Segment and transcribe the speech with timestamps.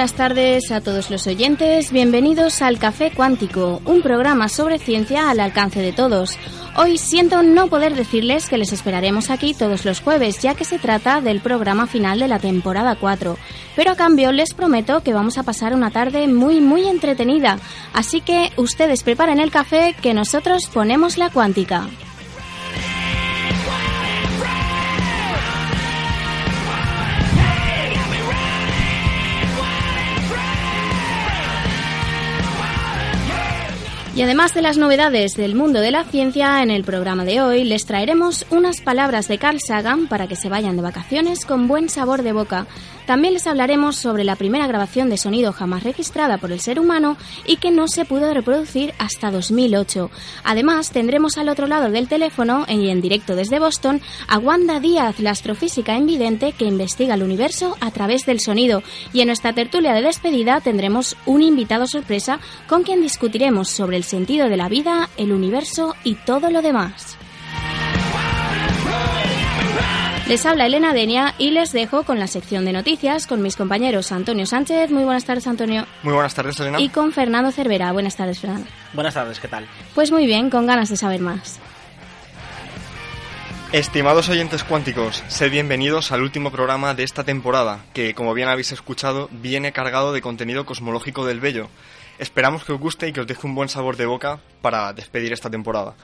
[0.00, 5.40] Buenas tardes a todos los oyentes, bienvenidos al Café Cuántico, un programa sobre ciencia al
[5.40, 6.38] alcance de todos.
[6.74, 10.78] Hoy siento no poder decirles que les esperaremos aquí todos los jueves, ya que se
[10.78, 13.36] trata del programa final de la temporada 4,
[13.76, 17.58] pero a cambio les prometo que vamos a pasar una tarde muy muy entretenida,
[17.92, 21.90] así que ustedes preparen el café que nosotros ponemos la cuántica.
[34.20, 37.64] Y además de las novedades del mundo de la ciencia, en el programa de hoy
[37.64, 41.88] les traeremos unas palabras de Carl Sagan para que se vayan de vacaciones con buen
[41.88, 42.66] sabor de boca.
[43.10, 47.16] También les hablaremos sobre la primera grabación de sonido jamás registrada por el ser humano
[47.44, 50.12] y que no se pudo reproducir hasta 2008.
[50.44, 55.18] Además, tendremos al otro lado del teléfono y en directo desde Boston a Wanda Díaz,
[55.18, 58.84] la astrofísica invidente que investiga el universo a través del sonido.
[59.12, 62.38] Y en nuestra tertulia de despedida tendremos un invitado sorpresa
[62.68, 67.18] con quien discutiremos sobre el sentido de la vida, el universo y todo lo demás.
[70.30, 74.12] Les habla Elena Denia y les dejo con la sección de noticias con mis compañeros
[74.12, 74.92] Antonio Sánchez.
[74.92, 75.88] Muy buenas tardes, Antonio.
[76.04, 76.80] Muy buenas tardes, Elena.
[76.80, 77.90] Y con Fernando Cervera.
[77.90, 78.68] Buenas tardes, Fernando.
[78.92, 79.66] Buenas tardes, ¿qué tal?
[79.92, 81.58] Pues muy bien, con ganas de saber más.
[83.72, 88.70] Estimados oyentes cuánticos, sed bienvenidos al último programa de esta temporada, que, como bien habéis
[88.70, 91.70] escuchado, viene cargado de contenido cosmológico del Bello.
[92.20, 95.32] Esperamos que os guste y que os deje un buen sabor de boca para despedir
[95.32, 95.96] esta temporada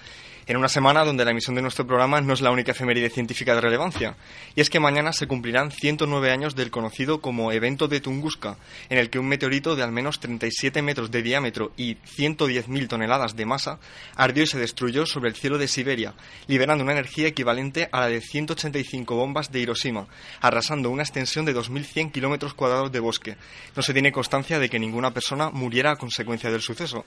[0.47, 3.55] en una semana donde la emisión de nuestro programa no es la única efeméride científica
[3.55, 4.17] de relevancia,
[4.55, 8.57] y es que mañana se cumplirán 109 años del conocido como evento de Tunguska,
[8.89, 13.35] en el que un meteorito de al menos 37 metros de diámetro y 110.000 toneladas
[13.35, 13.81] de masa
[14.15, 16.15] ardió y se destruyó sobre el cielo de Siberia,
[16.47, 20.07] liberando una energía equivalente a la de 185 bombas de Hiroshima,
[20.41, 23.37] arrasando una extensión de 2.100 kilómetros cuadrados de bosque.
[23.75, 27.05] No se tiene constancia de que ninguna persona muriera a consecuencia del suceso.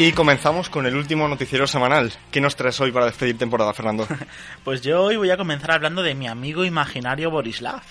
[0.00, 2.10] Y comenzamos con el último noticiero semanal.
[2.30, 4.08] ¿Qué nos traes hoy para despedir temporada, Fernando?
[4.64, 7.82] Pues yo hoy voy a comenzar hablando de mi amigo imaginario Borislav.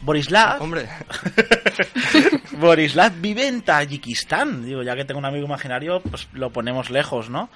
[0.00, 0.62] Borislav.
[0.62, 0.88] Hombre.
[2.52, 4.64] Borislav vive en Tayikistán.
[4.64, 7.50] Digo, ya que tengo un amigo imaginario, pues lo ponemos lejos, ¿no?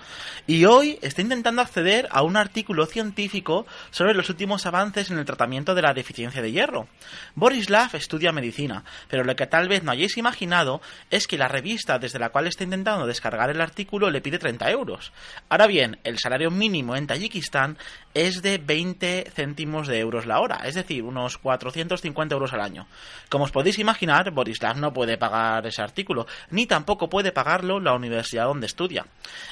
[0.46, 5.24] Y hoy está intentando acceder a un artículo científico sobre los últimos avances en el
[5.24, 6.88] tratamiento de la deficiencia de hierro.
[7.34, 10.80] Borislav estudia medicina, pero lo que tal vez no hayáis imaginado
[11.10, 14.70] es que la revista desde la cual está intentando descargar el artículo le pide 30
[14.70, 15.12] euros.
[15.48, 17.78] Ahora bien, el salario mínimo en Tayikistán
[18.14, 22.86] es de 20 céntimos de euros la hora, es decir, unos 450 euros al año.
[23.28, 27.94] Como os podéis imaginar, Borislav no puede pagar ese artículo, ni tampoco puede pagarlo la
[27.94, 29.06] universidad donde estudia.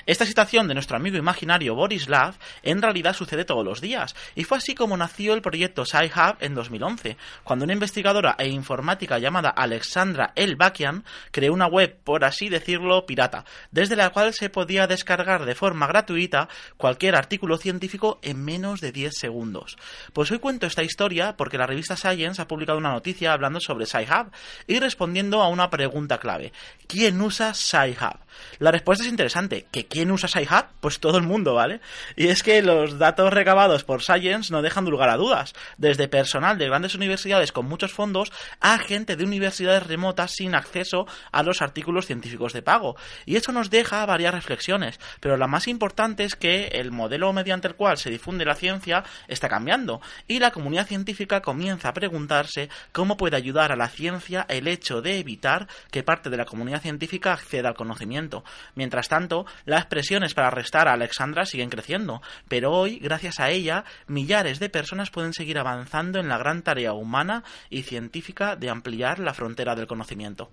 [0.06, 4.58] Esta situación de nuestro amigo imaginario Borislav en realidad sucede todos los días, y fue
[4.58, 10.32] así como nació el proyecto SciHub en 2011, cuando una investigadora e informática llamada Alexandra
[10.34, 15.54] Elbakian creó una web, por así decirlo, pirata, desde la cual se podía descargar de
[15.54, 19.76] forma gratuita cualquier artículo científico en menos de 10 segundos.
[20.12, 23.86] Pues hoy cuento esta historia porque la revista Science ha publicado una noticia hablando sobre
[23.86, 24.30] SciHub
[24.66, 26.52] y respondiendo a una pregunta clave.
[26.86, 28.18] ¿Quién usa SciHub?
[28.58, 29.66] La respuesta es interesante.
[29.70, 30.66] ¿Que quién usa SciHub?
[30.80, 31.80] Pues todo el mundo, ¿vale?
[32.16, 35.54] Y es que los datos recabados por Science no dejan lugar a dudas.
[35.78, 41.06] Desde personal de grandes universidades con muchos fondos a gente de universidades remotas sin acceso
[41.32, 42.96] a los artículos científicos de pago.
[43.24, 47.68] Y esto nos deja varias reflexiones, pero la más importante es que el modelo mediante
[47.68, 52.59] el cual se difunde la ciencia está cambiando y la comunidad científica comienza a preguntarse
[52.92, 56.82] cómo puede ayudar a la ciencia el hecho de evitar que parte de la comunidad
[56.82, 58.44] científica acceda al conocimiento.
[58.74, 63.84] Mientras tanto, las presiones para arrestar a Alexandra siguen creciendo, pero hoy, gracias a ella,
[64.06, 69.18] millares de personas pueden seguir avanzando en la gran tarea humana y científica de ampliar
[69.18, 70.50] la frontera del conocimiento.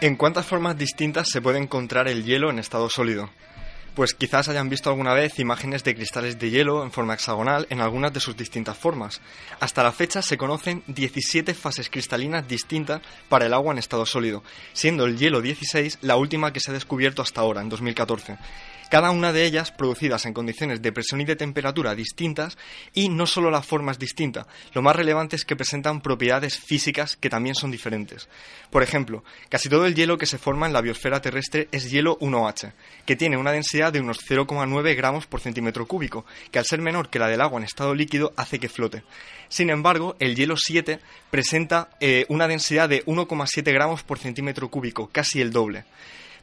[0.00, 3.30] ¿En cuántas formas distintas se puede encontrar el hielo en estado sólido?
[3.98, 7.80] Pues quizás hayan visto alguna vez imágenes de cristales de hielo en forma hexagonal en
[7.80, 9.20] algunas de sus distintas formas.
[9.58, 14.44] Hasta la fecha se conocen 17 fases cristalinas distintas para el agua en estado sólido,
[14.72, 18.38] siendo el hielo 16 la última que se ha descubierto hasta ahora, en 2014
[18.90, 22.56] cada una de ellas producidas en condiciones de presión y de temperatura distintas
[22.94, 27.16] y no solo la forma es distinta, lo más relevante es que presentan propiedades físicas
[27.16, 28.28] que también son diferentes.
[28.70, 32.18] Por ejemplo, casi todo el hielo que se forma en la biosfera terrestre es hielo
[32.18, 32.72] 1H,
[33.06, 37.08] que tiene una densidad de unos 0,9 gramos por centímetro cúbico, que al ser menor
[37.08, 39.02] que la del agua en estado líquido hace que flote.
[39.48, 41.00] Sin embargo, el hielo 7
[41.30, 45.84] presenta eh, una densidad de 1,7 gramos por centímetro cúbico, casi el doble.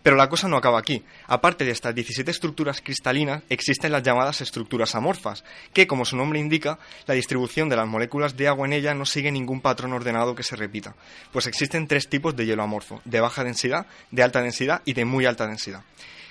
[0.06, 1.04] Pero la cosa no acaba aquí.
[1.26, 5.44] Aparte de estas 17 estructuras cristalinas, existen las llamadas estructuras amorfas,
[5.74, 9.08] que, como su nombre indica, la distribución de las moléculas de agua en ellas no
[9.08, 10.94] sigue ningún patrón ordenado que se repita,
[11.32, 15.06] pues existen tres tipos de hielo amorfo, de baja densidad, de alta densidad y de
[15.06, 15.82] muy alta densidad.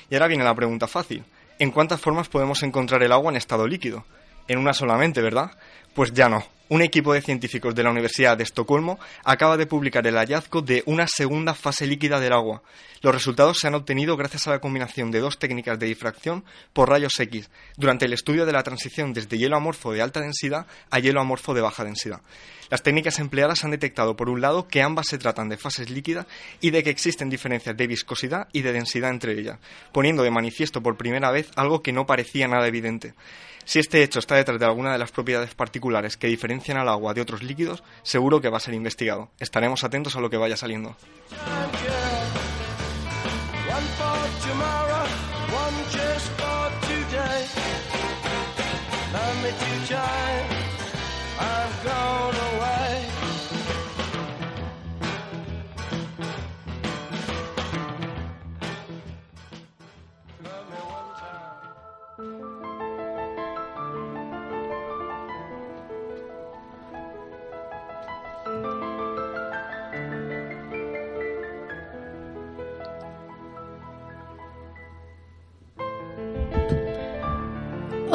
[0.08, 1.24] Y ahora viene la pregunta fácil.
[1.58, 4.04] ¿En cuántas formas podemos encontrar el agua en estado líquido?
[4.46, 5.50] En una solamente, ¿verdad?
[5.94, 6.44] Pues ya no.
[6.70, 10.82] Un equipo de científicos de la Universidad de Estocolmo acaba de publicar el hallazgo de
[10.86, 12.62] una segunda fase líquida del agua.
[13.00, 16.42] Los resultados se han obtenido gracias a la combinación de dos técnicas de difracción
[16.72, 20.66] por rayos X durante el estudio de la transición desde hielo amorfo de alta densidad
[20.90, 22.22] a hielo amorfo de baja densidad.
[22.70, 26.26] Las técnicas empleadas han detectado, por un lado, que ambas se tratan de fases líquidas
[26.60, 29.60] y de que existen diferencias de viscosidad y de densidad entre ellas,
[29.92, 33.14] poniendo de manifiesto por primera vez algo que no parecía nada evidente.
[33.64, 37.14] Si este hecho está detrás de alguna de las propiedades particulares que diferencian al agua
[37.14, 39.30] de otros líquidos, seguro que va a ser investigado.
[39.38, 40.96] Estaremos atentos a lo que vaya saliendo.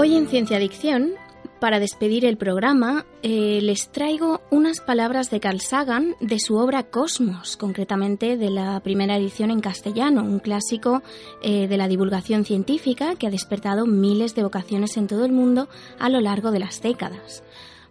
[0.02, 1.12] Hoy en Ciencia Adicción,
[1.60, 6.84] para despedir el programa, eh, les traigo unas palabras de Carl Sagan de su obra
[6.84, 11.04] Cosmos, concretamente de la primera edición en castellano, un clásico
[11.42, 15.68] eh, de la divulgación científica que ha despertado miles de vocaciones en todo el mundo
[16.00, 17.44] a lo largo de las décadas.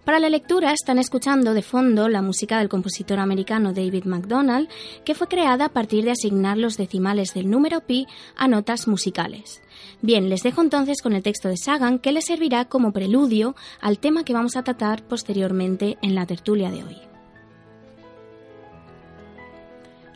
[0.08, 4.66] Para la lectura están escuchando de fondo la música del compositor americano David MacDonald,
[5.04, 9.60] que fue creada a partir de asignar los decimales del número pi a notas musicales.
[10.00, 13.98] Bien, les dejo entonces con el texto de Sagan que les servirá como preludio al
[13.98, 16.96] tema que vamos a tratar posteriormente en la tertulia de hoy.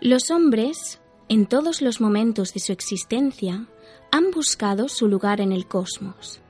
[0.00, 3.66] Los hombres, en todos los momentos de su existencia,
[4.10, 6.40] han buscado su lugar en el cosmos.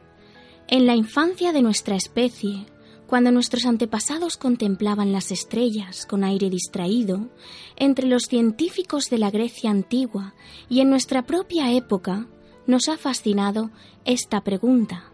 [0.69, 2.67] En la infancia de nuestra especie,
[3.13, 7.29] cuando nuestros antepasados contemplaban las estrellas con aire distraído,
[7.77, 10.35] entre los científicos de la Grecia antigua
[10.71, 12.27] y en nuestra propia época,
[12.67, 13.71] nos ha fascinado
[14.07, 15.13] esta pregunta.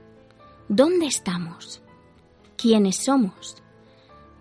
[0.68, 1.82] ¿Dónde estamos?
[2.56, 3.56] ¿Quiénes somos?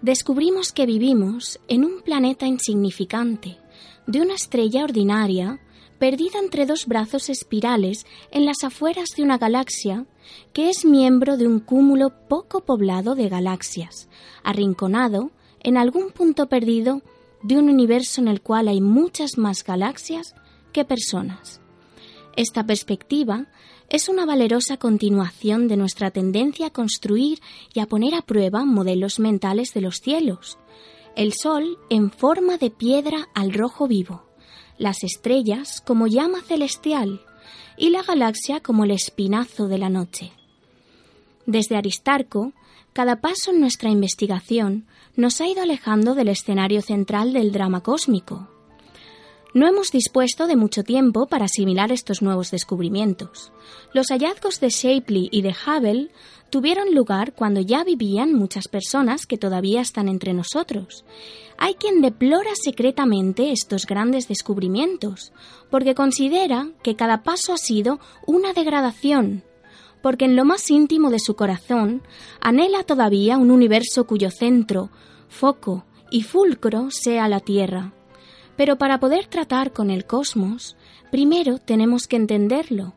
[0.03, 3.57] Descubrimos que vivimos en un planeta insignificante,
[4.05, 5.59] de una estrella ordinaria,
[5.99, 10.05] perdida entre dos brazos espirales en las afueras de una galaxia
[10.53, 14.09] que es miembro de un cúmulo poco poblado de galaxias,
[14.43, 17.01] arrinconado en algún punto perdido
[17.43, 20.35] de un universo en el cual hay muchas más galaxias
[20.71, 21.61] que personas.
[22.35, 23.47] Esta perspectiva
[23.89, 27.39] es una valerosa continuación de nuestra tendencia a construir
[27.73, 30.57] y a poner a prueba modelos mentales de los cielos.
[31.15, 34.26] El Sol en forma de piedra al rojo vivo,
[34.77, 37.21] las estrellas como llama celestial
[37.77, 40.31] y la galaxia como el espinazo de la noche.
[41.45, 42.53] Desde Aristarco,
[42.93, 48.49] cada paso en nuestra investigación nos ha ido alejando del escenario central del drama cósmico,
[49.57, 53.51] no hemos dispuesto de mucho tiempo para asimilar estos nuevos descubrimientos.
[53.91, 56.11] Los hallazgos de Shapley y de Hubble
[56.51, 61.05] tuvieron lugar cuando ya vivían muchas personas que todavía están entre nosotros.
[61.57, 65.33] Hay quien deplora secretamente estos grandes descubrimientos,
[65.71, 69.43] porque considera que cada paso ha sido una degradación,
[70.03, 72.03] porque en lo más íntimo de su corazón
[72.41, 74.91] anhela todavía un universo cuyo centro,
[75.29, 77.96] foco y fulcro sea la Tierra
[78.57, 80.75] pero para poder tratar con el cosmos,
[81.11, 82.93] primero tenemos que entenderlo.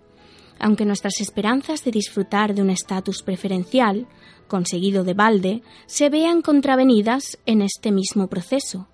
[0.58, 4.08] Aunque nuestras esperanzas de disfrutar de un estatus preferencial,
[4.48, 8.88] conseguido de balde, se vean contravenidas en este mismo proceso.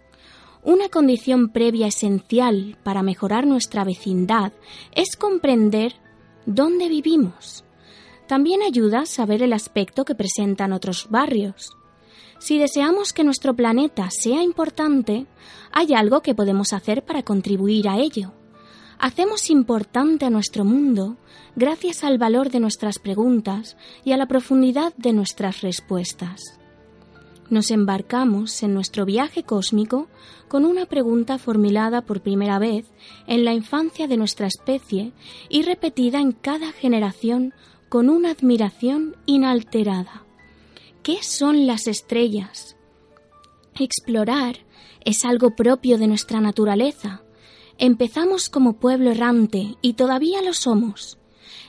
[0.63, 4.53] Una condición previa esencial para mejorar nuestra vecindad
[4.93, 5.95] es comprender
[6.45, 7.65] dónde vivimos.
[8.27, 11.77] También ayuda a saber el aspecto que presentan otros barrios.
[12.38, 15.26] Si deseamos que nuestro planeta sea importante,
[15.73, 18.33] hay algo que podemos hacer para contribuir a ello.
[18.99, 21.16] Hacemos importante a nuestro mundo
[21.55, 26.59] gracias al valor de nuestras preguntas y a la profundidad de nuestras respuestas.
[27.49, 30.09] Nos embarcamos en nuestro viaje cósmico
[30.49, 32.87] con una pregunta formulada por primera vez
[33.26, 35.12] en la infancia de nuestra especie
[35.49, 37.55] y repetida en cada generación
[37.88, 40.25] con una admiración inalterada.
[41.07, 42.75] ¿Qué son las estrellas?
[43.79, 44.57] Explorar
[45.05, 47.23] es algo propio de nuestra naturaleza.
[47.79, 51.17] Empezamos como pueblo errante y todavía lo somos.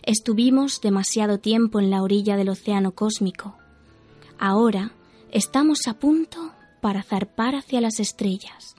[0.02, 3.56] Estuvimos demasiado tiempo en la orilla del océano cósmico.
[4.40, 4.94] Ahora
[5.30, 8.76] estamos a punto para zarpar hacia las estrellas.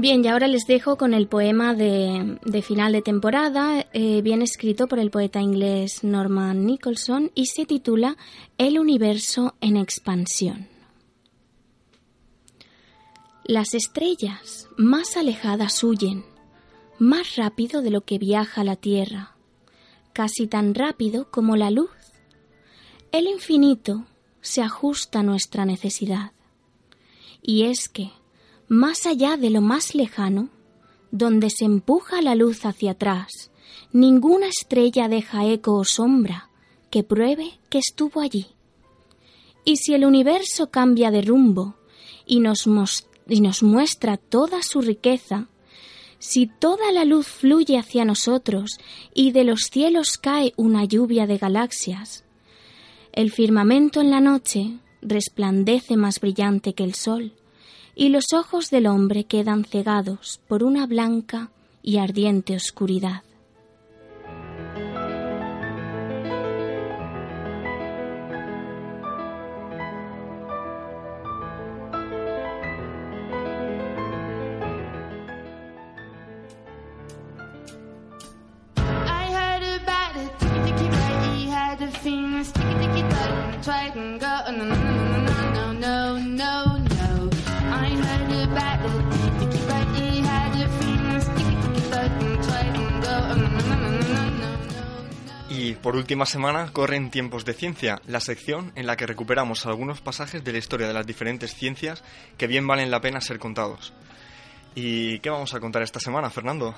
[0.00, 4.86] Bien, y ahora les dejo con el poema de, final de temporada, eh, bien escrito
[4.86, 8.16] por el poeta inglés Norman Nicholson y se titula
[8.56, 10.68] El universo en expansión.
[13.44, 16.24] Las estrellas más alejadas huyen,
[16.98, 19.36] más rápido de lo que viaja la Tierra,
[20.14, 21.90] casi tan rápido como la luz.
[23.12, 24.06] El infinito
[24.40, 26.32] se ajusta a nuestra necesidad.
[27.42, 28.12] Y es que,
[28.70, 30.48] más allá de lo más lejano,
[31.10, 33.50] donde se empuja la luz hacia atrás,
[33.92, 36.50] ninguna estrella deja eco o sombra
[36.88, 38.46] que pruebe que estuvo allí.
[39.64, 41.74] Y si el universo cambia de rumbo
[42.26, 42.68] y nos,
[43.28, 45.48] y nos muestra toda su riqueza,
[46.20, 48.78] si toda la luz fluye hacia nosotros
[49.12, 52.22] y de los cielos cae una lluvia de galaxias,
[53.12, 57.32] el firmamento en la noche resplandece más brillante que el sol,
[57.94, 61.50] y los ojos del hombre quedan cegados por una blanca
[61.82, 63.22] y ardiente oscuridad.
[95.82, 100.44] Por última semana corren Tiempos de Ciencia, la sección en la que recuperamos algunos pasajes
[100.44, 102.04] de la historia de las diferentes ciencias
[102.36, 103.92] que bien valen la pena ser contados.
[104.74, 106.74] ¿Y qué vamos a contar esta semana, Fernando?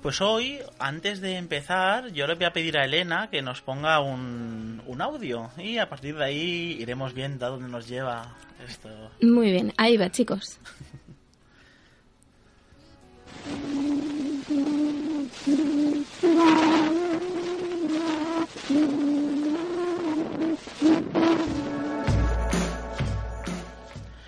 [0.00, 4.00] Pues hoy, antes de empezar, yo le voy a pedir a Elena que nos ponga
[4.00, 8.36] un, un audio y a partir de ahí iremos viendo a dónde nos lleva
[8.66, 8.88] esto.
[9.22, 10.58] Muy bien, ahí va, chicos.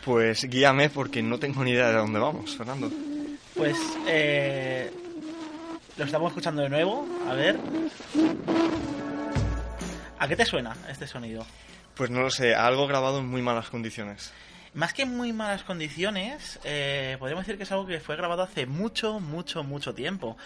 [0.04, 2.90] Pues guíame porque no tengo ni idea de dónde vamos, Fernando.
[3.54, 3.76] Pues
[4.06, 4.90] eh,
[5.96, 7.58] lo estamos escuchando de nuevo, a ver.
[10.18, 11.44] ¿A qué te suena este sonido?
[11.94, 14.32] Pues no lo sé, algo grabado en muy malas condiciones.
[14.78, 18.44] Más que en muy malas condiciones, eh, podríamos decir que es algo que fue grabado
[18.44, 20.36] hace mucho, mucho, mucho tiempo.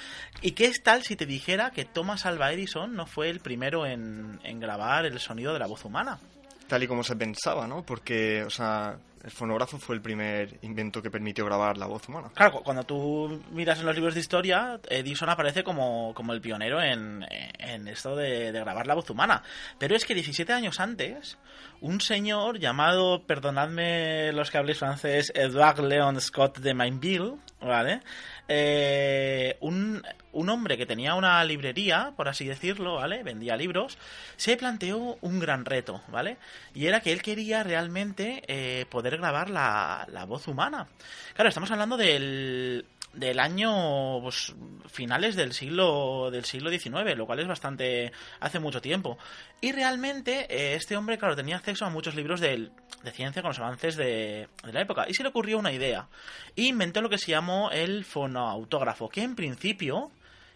[0.40, 3.84] ¿Y qué es tal si te dijera que Thomas Alva Edison no fue el primero
[3.84, 6.18] en, en grabar el sonido de la voz humana?
[6.66, 7.82] Tal y como se pensaba, ¿no?
[7.82, 12.30] Porque, o sea, el fonógrafo fue el primer invento que permitió grabar la voz humana.
[12.34, 16.82] Claro, cuando tú miras en los libros de historia, Edison aparece como, como el pionero
[16.82, 17.24] en,
[17.58, 19.42] en esto de, de, grabar la voz humana.
[19.78, 21.38] Pero es que 17 años antes,
[21.80, 28.00] un señor llamado, perdonadme los que habléis francés, Edouard Leon Scott de Mainville, ¿vale?
[28.48, 33.22] Eh, un, un, hombre que tenía una librería, por así decirlo, ¿vale?
[33.22, 33.96] Vendía libros,
[34.36, 36.36] se planteó un gran reto, ¿vale?
[36.74, 40.88] Y era que él quería realmente eh, poder grabar la, la voz humana.
[41.34, 42.84] Claro, estamos hablando del,
[43.14, 44.54] del año pues,
[44.86, 49.18] finales del siglo del siglo XIX, lo cual es bastante hace mucho tiempo.
[49.60, 52.70] Y realmente eh, este hombre, claro, tenía acceso a muchos libros de,
[53.02, 55.06] de ciencia con los avances de, de, la época.
[55.08, 56.08] Y se le ocurrió una idea.
[56.56, 60.10] E inventó lo que se llamó el fonoautógrafo, que en principio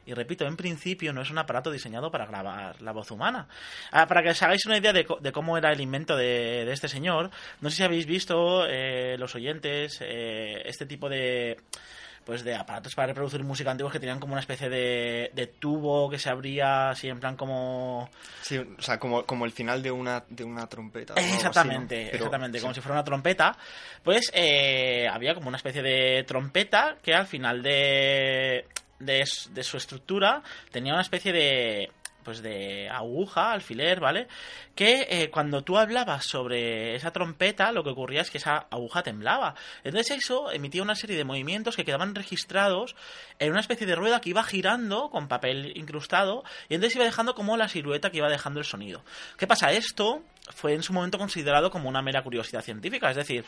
[0.07, 3.49] y repito, en principio no es un aparato diseñado para grabar la voz humana.
[3.91, 6.89] Ah, para que os hagáis una idea de, de cómo era el invento de, este
[6.89, 11.57] señor, no sé si habéis visto eh, los oyentes eh, este tipo de
[12.26, 16.11] pues de aparatos para reproducir música antiguos que tenían como una especie de, de tubo
[16.11, 18.11] que se abría así en plan como
[18.42, 22.11] sí o sea como, como el final de una de una trompeta exactamente así, ¿no?
[22.11, 23.56] Pero, exactamente como si fuera una trompeta.
[24.02, 28.66] Pues eh, había como una especie de trompeta que al final de
[28.99, 31.90] de, de su estructura tenía una especie de
[32.26, 34.26] pues de aguja, alfiler, ¿vale?
[34.75, 39.04] Que eh, cuando tú hablabas sobre esa trompeta, lo que ocurría es que esa aguja
[39.04, 39.54] temblaba.
[39.85, 42.97] Entonces eso emitía una serie de movimientos que quedaban registrados
[43.38, 47.37] en una especie de rueda que iba girando con papel incrustado y entonces iba dejando
[47.37, 49.04] como la silueta que iba dejando el sonido.
[49.38, 49.71] ¿Qué pasa?
[49.71, 50.21] Esto
[50.52, 53.45] fue en su momento considerado como una mera curiosidad científica, es decir,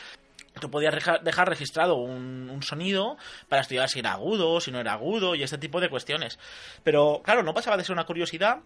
[0.61, 3.17] tú podías dejar registrado un, sonido
[3.49, 6.39] para estudiar si era agudo, si no era agudo y este tipo de cuestiones.
[6.83, 8.59] Pero claro, no pasaba de ser una curiosidad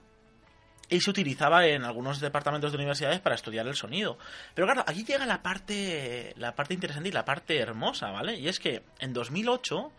[0.89, 4.19] y se utilizaba en algunos departamentos de universidades para estudiar el sonido.
[4.55, 8.39] Pero claro, aquí llega la parte, la parte interesante y la parte hermosa, ¿vale?
[8.39, 9.93] Y es que en 2008,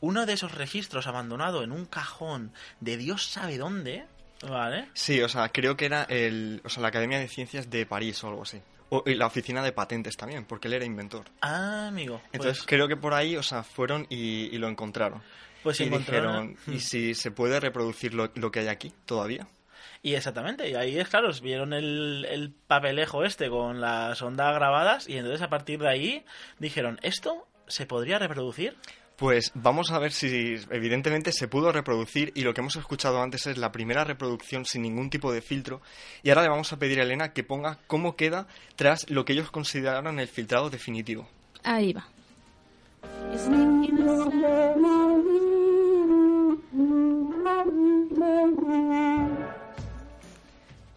[0.00, 4.06] uno de esos registros abandonado en un cajón de Dios sabe dónde,
[4.48, 4.88] ¿vale?
[4.94, 8.22] Sí, o sea, creo que era el, o sea, la Academia de Ciencias de París
[8.24, 8.60] o algo así.
[8.90, 11.24] O, y la oficina de patentes también, porque él era inventor.
[11.40, 12.20] Ah, amigo.
[12.32, 15.22] Entonces pues- creo que por ahí, o sea, fueron y, y lo encontraron.
[15.62, 19.46] Pues y encontraron- dijeron, ¿y si se puede reproducir lo, lo que hay aquí todavía?
[20.02, 25.06] Y exactamente, y ahí es claro, vieron el, el papelejo este con las ondas grabadas
[25.08, 26.24] y entonces a partir de ahí
[26.58, 28.76] dijeron, ¿esto se podría reproducir?
[29.20, 33.46] Pues vamos a ver si evidentemente se pudo reproducir y lo que hemos escuchado antes
[33.46, 35.82] es la primera reproducción sin ningún tipo de filtro
[36.22, 38.46] y ahora le vamos a pedir a Elena que ponga cómo queda
[38.76, 41.28] tras lo que ellos consideraron el filtrado definitivo.
[41.62, 42.08] Ahí va.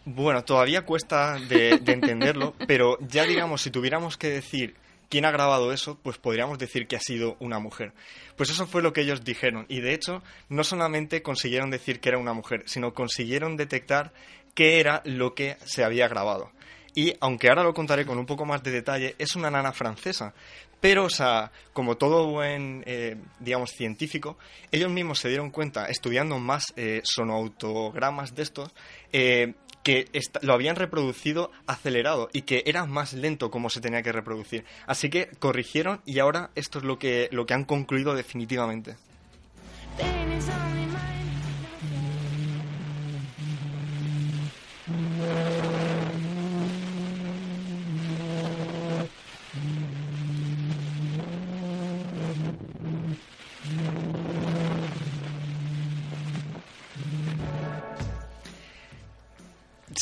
[0.06, 4.76] Bueno, todavía cuesta de, de entenderlo, pero ya digamos, si tuviéramos que decir
[5.08, 7.92] quién ha grabado eso, pues podríamos decir que ha sido una mujer.
[8.36, 9.66] Pues eso fue lo que ellos dijeron.
[9.68, 14.12] Y de hecho, no solamente consiguieron decir que era una mujer, sino consiguieron detectar
[14.54, 16.50] qué era lo que se había grabado.
[16.94, 20.32] Y aunque ahora lo contaré con un poco más de detalle, es una nana francesa.
[20.80, 24.36] Pero, o sea, como todo buen, eh, digamos, científico,
[24.70, 28.70] ellos mismos se dieron cuenta, estudiando más eh, sonoautogramas de estos,
[29.10, 30.08] eh, que
[30.42, 34.64] lo habían reproducido acelerado y que era más lento como se tenía que reproducir.
[34.86, 38.96] Así que corrigieron y ahora esto es lo que, lo que han concluido definitivamente.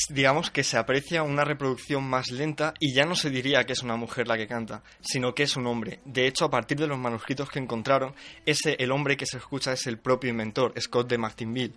[0.09, 3.83] Digamos que se aprecia una reproducción más lenta y ya no se diría que es
[3.83, 6.01] una mujer la que canta, sino que es un hombre.
[6.05, 8.15] De hecho, a partir de los manuscritos que encontraron,
[8.47, 11.75] ese el hombre que se escucha es el propio inventor, Scott de Martinville.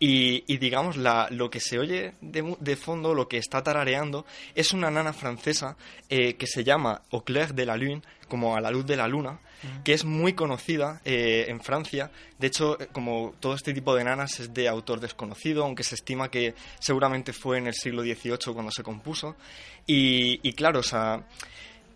[0.00, 4.72] Y, digamos, la, lo que se oye de, de fondo, lo que está tarareando, es
[4.72, 5.76] una nana francesa
[6.08, 9.40] eh, que se llama Au de la lune, como a la luz de la luna,
[9.84, 12.10] que es muy conocida eh, en Francia.
[12.38, 15.96] De hecho, eh, como todo este tipo de nanas es de autor desconocido, aunque se
[15.96, 19.36] estima que seguramente fue en el siglo XVIII cuando se compuso.
[19.86, 21.24] Y, y claro, o sea,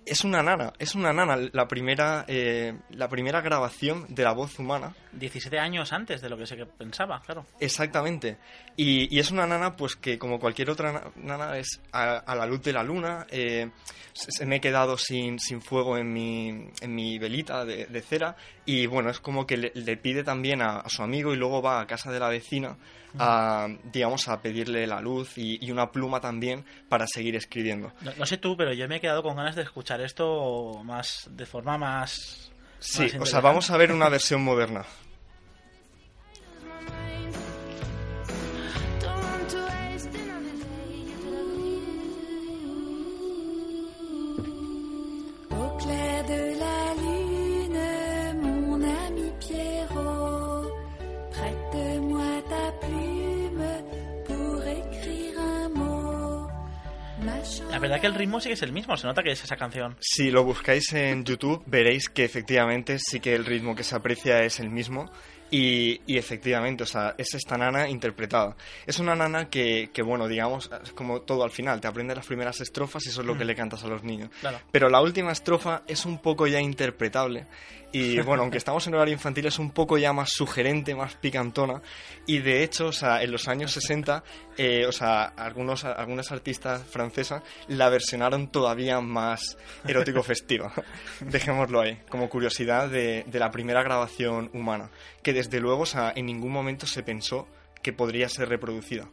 [0.07, 4.59] es una nana, es una nana la primera, eh, la primera grabación de la voz
[4.59, 4.95] humana.
[5.13, 7.47] 17 años antes de lo que se pensaba, claro.
[7.61, 8.39] Exactamente.
[8.77, 12.35] Y, y es una nana, pues que como cualquier otra na- nana es a, a
[12.35, 13.27] la luz de la luna.
[13.31, 13.71] eh,
[14.15, 18.01] se, se me he quedado sin, sin fuego en mi, en mi velita de, de
[18.03, 18.37] cera.
[18.67, 21.63] Y bueno, es como que le, le pide también a, a su amigo y luego
[21.63, 22.77] va a casa de la vecina
[23.19, 27.93] a, digamos, a pedirle la luz y, y una pluma también para seguir escribiendo.
[28.01, 31.29] No, no sé tú, pero yo me he quedado con ganas de escuchar esto más
[31.31, 32.51] de forma más...
[32.79, 34.85] Sí, o sea, vamos a ver una versión moderna.
[57.73, 59.57] La verdad que el ritmo sí que es el mismo, se nota que es esa
[59.57, 59.97] canción.
[59.99, 64.45] Si lo buscáis en YouTube veréis que efectivamente sí que el ritmo que se aprecia
[64.45, 65.11] es el mismo
[65.51, 68.57] y, y efectivamente, o sea, es esta nana interpretada.
[68.87, 72.27] Es una nana que, que, bueno, digamos, es como todo al final, te aprendes las
[72.27, 74.29] primeras estrofas y eso es lo que le cantas a los niños.
[74.41, 74.61] Claro.
[74.71, 77.47] Pero la última estrofa es un poco ya interpretable
[77.93, 81.83] y bueno, aunque estamos en horario infantil es un poco ya más sugerente, más picantona
[82.27, 84.25] y de hecho, o sea, en los años 60,
[84.57, 90.73] eh, o sea, algunos, algunas artistas francesas la versionaron todavía más erótico festiva.
[91.21, 94.91] Dejémoslo ahí, como curiosidad de, de la primera grabación humana,
[95.23, 97.47] que desde luego, o sea, en ningún momento se pensó
[97.83, 99.09] que podría ser reproducida.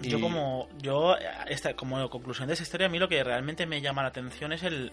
[0.00, 1.16] Yo Y- como yo
[1.48, 4.52] esta, como conclusión de esa historia a mí lo que realmente me llama la atención
[4.52, 4.92] es el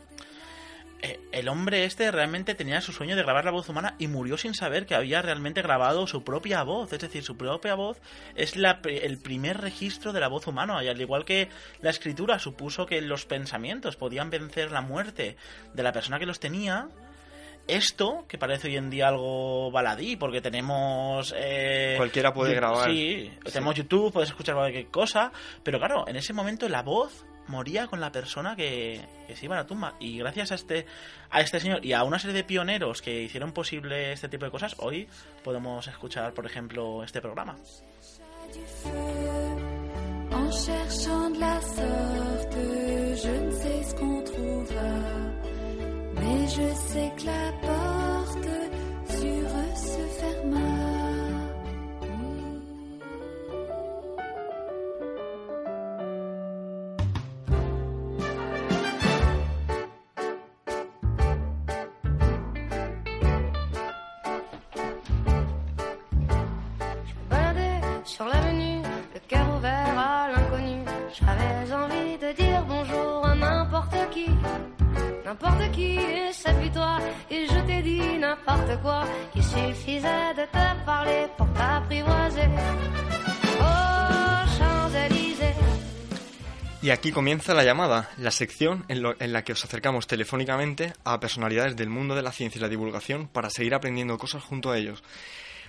[1.31, 4.53] el hombre este realmente tenía su sueño de grabar la voz humana y murió sin
[4.53, 6.93] saber que había realmente grabado su propia voz.
[6.93, 7.99] Es decir, su propia voz
[8.35, 10.83] es la, el primer registro de la voz humana.
[10.83, 11.49] Y al igual que
[11.81, 15.37] la escritura supuso que los pensamientos podían vencer la muerte
[15.73, 16.87] de la persona que los tenía,
[17.67, 21.33] esto, que parece hoy en día algo baladí, porque tenemos...
[21.37, 22.89] eh, Cualquiera puede grabar.
[22.89, 23.51] Sí, Sí.
[23.51, 25.31] tenemos YouTube, puedes escuchar cualquier cosa,
[25.63, 29.55] pero claro, en ese momento la voz moría con la persona que, que se iba
[29.55, 29.93] a la tumba.
[29.99, 30.85] Y gracias a este,
[31.29, 34.51] a este señor y a una serie de pioneros que hicieron posible este tipo de
[34.51, 35.07] cosas, hoy
[35.43, 37.57] podemos escuchar, por ejemplo, este programa.
[46.51, 46.71] je
[68.21, 68.83] sur l'avenue,
[69.15, 70.85] le cœur ouvert à l'inconnu.
[86.83, 91.19] Y aquí comienza la llamada, la sección en, en la que os acercamos telefónicamente a
[91.19, 94.77] personalidades del mundo de la ciencia y la divulgación para seguir aprendiendo cosas junto a
[94.77, 95.03] ellos.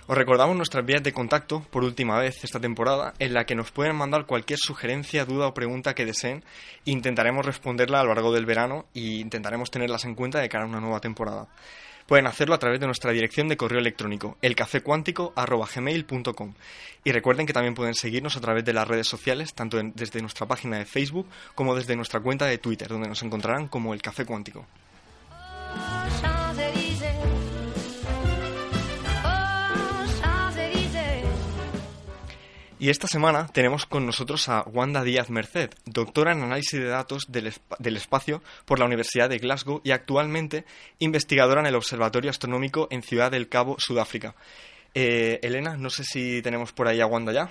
[0.05, 3.71] Os recordamos nuestras vías de contacto por última vez esta temporada, en la que nos
[3.71, 6.43] pueden mandar cualquier sugerencia, duda o pregunta que deseen.
[6.83, 10.67] Intentaremos responderla a lo largo del verano e intentaremos tenerlas en cuenta de cara a
[10.67, 11.47] una nueva temporada.
[12.05, 16.53] Pueden hacerlo a través de nuestra dirección de correo electrónico, elcafecuántico.gmail.com.
[17.05, 20.45] Y recuerden que también pueden seguirnos a través de las redes sociales, tanto desde nuestra
[20.45, 24.25] página de Facebook como desde nuestra cuenta de Twitter, donde nos encontrarán como El Café
[24.25, 24.65] Cuántico.
[32.83, 37.23] Y esta semana tenemos con nosotros a Wanda Díaz Merced, doctora en análisis de datos
[37.29, 40.65] del, del espacio por la Universidad de Glasgow y actualmente
[40.99, 44.35] investigadora en el Observatorio Astronómico en Ciudad del Cabo, Sudáfrica.
[44.93, 47.49] Eh, Elena, no sé si tenemos por ahí a Wanda ya.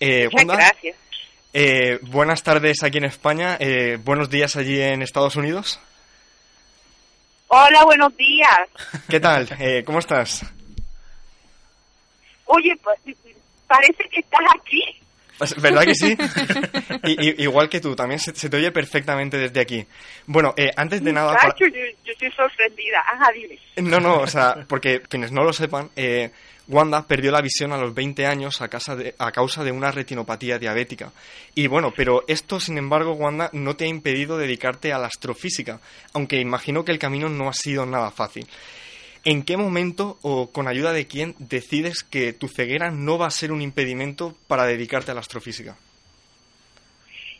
[0.00, 0.96] Eh, Wanda, gracias.
[1.54, 5.80] eh, buenas tardes aquí en España, eh, buenos días allí en Estados Unidos.
[7.48, 8.68] Hola, buenos días.
[9.08, 9.48] ¿Qué tal?
[9.58, 10.44] Eh, ¿Cómo estás?
[12.44, 12.98] Oye, pues
[13.66, 14.82] parece que estás aquí.
[15.38, 16.16] Pues, ¿Verdad que sí?
[17.04, 19.84] I- igual que tú, también se, se te oye perfectamente desde aquí.
[20.26, 21.34] Bueno, eh, antes de nada...
[21.36, 23.00] para- yo, yo estoy sorprendida.
[23.00, 23.58] Ajá, dime.
[23.90, 26.30] No, no, o sea, porque quienes no lo sepan, eh,
[26.68, 29.90] Wanda perdió la visión a los 20 años a, casa de- a causa de una
[29.90, 31.10] retinopatía diabética.
[31.56, 35.80] Y bueno, pero esto, sin embargo, Wanda, no te ha impedido dedicarte a la astrofísica,
[36.12, 38.46] aunque imagino que el camino no ha sido nada fácil.
[39.24, 43.30] ¿En qué momento o con ayuda de quién decides que tu ceguera no va a
[43.30, 45.76] ser un impedimento para dedicarte a la astrofísica?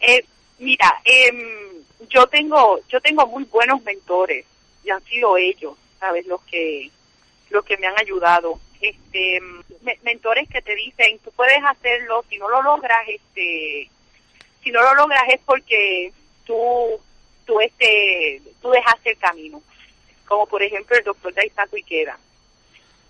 [0.00, 0.24] Eh,
[0.58, 4.46] mira, em, yo tengo yo tengo muy buenos mentores
[4.84, 6.90] y han sido ellos, sabes, los que
[7.50, 8.58] los que me han ayudado.
[8.80, 9.40] Este,
[9.82, 13.88] me- mentores que te dicen, tú puedes hacerlo, si no lo logras, este,
[14.62, 16.12] si no lo logras es porque
[16.46, 16.98] tú
[17.46, 19.62] tú este tú dejaste el camino.
[20.34, 22.18] Como por ejemplo el doctor Daisaku Ikeda.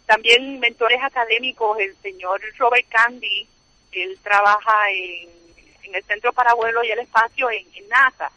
[0.05, 3.49] También mentores académicos, el señor Robert Candy,
[3.93, 5.31] él trabaja en,
[5.85, 8.31] en el Centro para Vuelo y el Espacio en, NASA.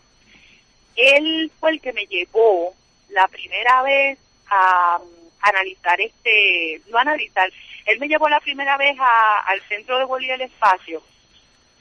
[0.95, 2.73] Él fue el que me llevó
[3.10, 4.17] la primera vez
[4.50, 5.10] a, um,
[5.41, 7.52] analizar este, no analizar,
[7.88, 11.04] él me llevó la primera vez a- al Centro de Vuelo y el Espacio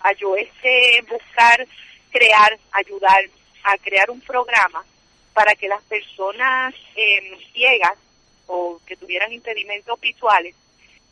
[0.00, 1.64] a yo este buscar,
[2.10, 3.22] crear, ayudar
[3.62, 4.84] a crear un programa
[5.36, 7.98] para que las personas em, ciegas
[8.46, 10.54] o que tuvieran impedimentos visuales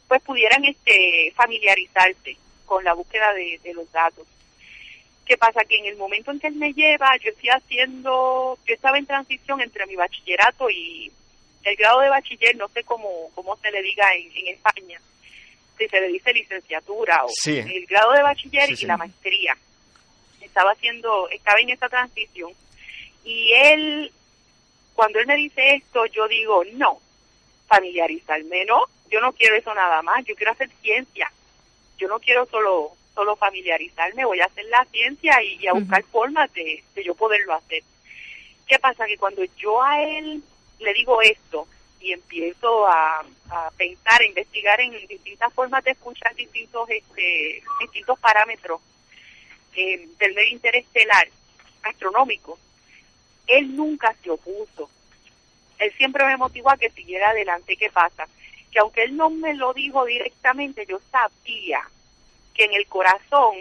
[0.08, 4.26] pues pudieran este familiarizarse con la búsqueda de, de los datos.
[5.26, 5.60] ¿Qué pasa?
[5.68, 9.04] Que en el momento en que él me lleva, yo estoy haciendo, yo estaba en
[9.06, 11.12] transición entre mi bachillerato y
[11.64, 14.98] el grado de bachiller, no sé cómo, cómo se le diga en, en España,
[15.76, 17.58] si se le dice licenciatura o Sí.
[17.58, 18.86] el grado de bachiller Sí, y sí.
[18.86, 19.54] la maestría.
[20.40, 22.52] Estaba haciendo, estaba en esa transición.
[23.24, 24.12] Y él,
[24.94, 27.00] cuando él me dice esto, yo digo, no,
[27.66, 31.30] familiarizarme, no, yo no quiero eso nada más, yo quiero hacer ciencia,
[31.96, 36.02] yo no quiero solo solo familiarizarme, voy a hacer la ciencia y, y a buscar
[36.04, 37.84] formas de, de yo poderlo hacer.
[38.66, 39.06] ¿Qué pasa?
[39.06, 40.42] Que cuando yo a él
[40.80, 41.68] le digo esto
[42.00, 48.18] y empiezo a, a pensar, a investigar en distintas formas de escuchar distintos este, distintos
[48.18, 48.80] parámetros
[49.74, 51.28] eh, del medio interestelar
[51.82, 52.58] astronómico,
[53.46, 54.88] él nunca se opuso.
[55.78, 57.76] Él siempre me motivó a que siguiera adelante.
[57.76, 58.26] ¿Qué pasa?
[58.70, 61.80] Que aunque él no me lo dijo directamente, yo sabía
[62.54, 63.56] que en el corazón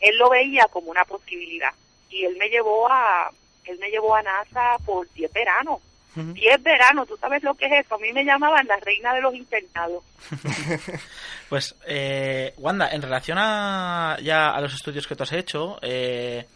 [0.00, 1.72] él lo veía como una posibilidad.
[2.10, 3.30] Y él me llevó a
[3.64, 5.80] él me llevó a NASA por 10 veranos.
[6.14, 7.94] 10 veranos, ¿tú sabes lo que es eso?
[7.94, 10.02] A mí me llamaban la reina de los internados.
[11.48, 16.46] Pues, eh, Wanda, en relación a, ya a los estudios que tú has hecho, eh,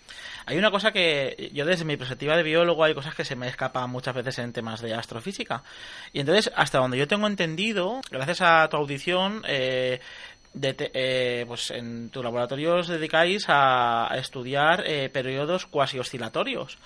[0.46, 3.48] hay una cosa que yo desde mi perspectiva de biólogo hay cosas que se me
[3.48, 5.62] escapan muchas veces en temas de astrofísica.
[6.12, 10.00] Y entonces, hasta donde yo tengo entendido, gracias a tu audición, eh,
[10.54, 16.78] de te- eh, pues en tu laboratorio os dedicáis a, estudiar eh, periodos cuasi oscilatorios.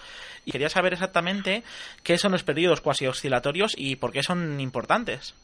[0.45, 1.65] Y quería saber exactamente
[2.05, 5.35] qué son los periodos cuasi oscilatorios y por qué son importantes.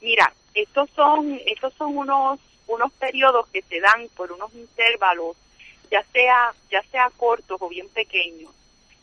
[0.00, 5.36] Mira, estos son, estos son unos, unos periodos que se dan por unos intervalos,
[5.90, 8.52] ya sea, ya sea cortos o bien pequeños,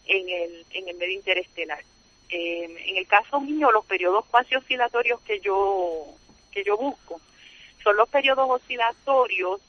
[0.06, 1.84] en el, en el medio interestelar.
[2.30, 6.06] Eh, en el caso mío, los periodos cuasi oscilatorios que yo,
[6.52, 7.22] que yo busco
[7.84, 9.60] son los periodos oscilatorios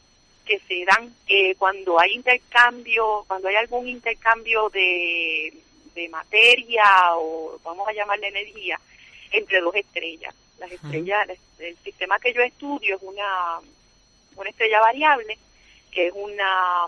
[0.45, 5.53] que se dan eh, cuando hay intercambio, cuando hay algún intercambio de,
[5.95, 6.85] de materia
[7.17, 8.79] o vamos a llamarle energía
[9.33, 10.35] entre dos estrellas.
[10.59, 13.59] Las estrellas, el sistema que yo estudio es una,
[14.37, 15.37] una estrella variable,
[15.95, 16.87] que es una,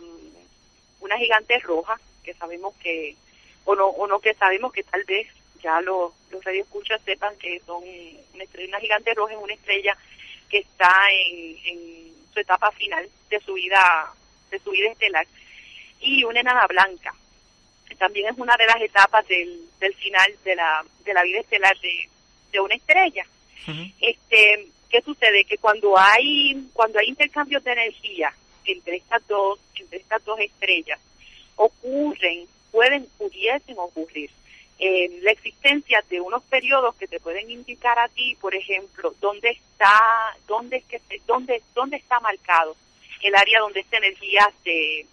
[1.00, 3.16] una gigante roja, que sabemos que,
[3.64, 5.28] o no, o no que sabemos que tal vez
[5.62, 7.82] ya los, los radioescuchas sepan que son
[8.34, 9.96] una, estrella, una gigante roja es una estrella
[10.50, 14.12] que está en, en su etapa final de su vida,
[14.50, 15.26] de su vida estelar,
[16.00, 17.14] y una enana blanca,
[17.88, 21.40] que también es una de las etapas del, del final de la, de la vida
[21.40, 22.08] estelar de,
[22.52, 23.24] de una estrella.
[24.00, 25.44] Este, ¿qué sucede?
[25.44, 28.32] Que cuando hay, cuando hay intercambios de energía
[28.66, 30.98] entre estas dos, entre estas dos estrellas,
[31.56, 34.30] ocurren, pueden, pudiesen ocurrir
[34.78, 39.50] eh, la existencia de unos periodos que te pueden indicar a ti, por ejemplo, dónde
[39.50, 40.84] está, dónde
[41.26, 42.76] dónde, dónde está marcado
[43.22, 45.06] el área donde esta energía se,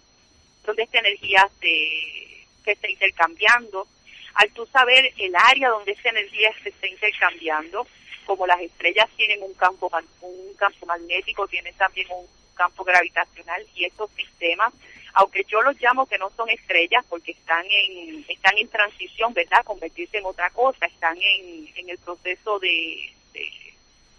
[0.64, 3.86] donde esta energía se, se está intercambiando.
[4.34, 7.86] Al tú saber el área donde esa energía se está intercambiando,
[8.26, 9.90] como las estrellas tienen un campo
[10.22, 14.72] un campo magnético, tienen también un campo gravitacional y estos sistemas,
[15.14, 19.64] aunque yo los llamo que no son estrellas porque están en están en transición, ¿verdad?
[19.64, 23.48] Convertirse en otra cosa, están en, en el proceso de, de,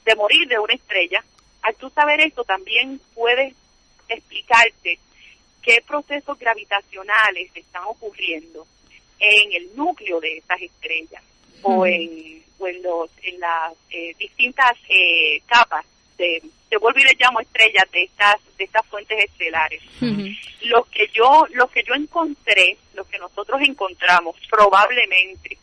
[0.06, 1.24] de morir de una estrella.
[1.64, 3.54] Al tú saber esto también puedes
[4.08, 5.00] explicarte
[5.62, 8.68] qué procesos gravitacionales están ocurriendo
[9.20, 11.24] en el núcleo de esas estrellas
[11.64, 15.86] o en, o en, los, en las eh, distintas eh, capas
[16.18, 16.44] de,
[16.76, 19.82] te vuelvo y le llamo estrellas de estas, de estas fuentes estelares.
[20.64, 25.58] Lo que yo, lo que yo encontré, lo que nosotros encontramos probablemente,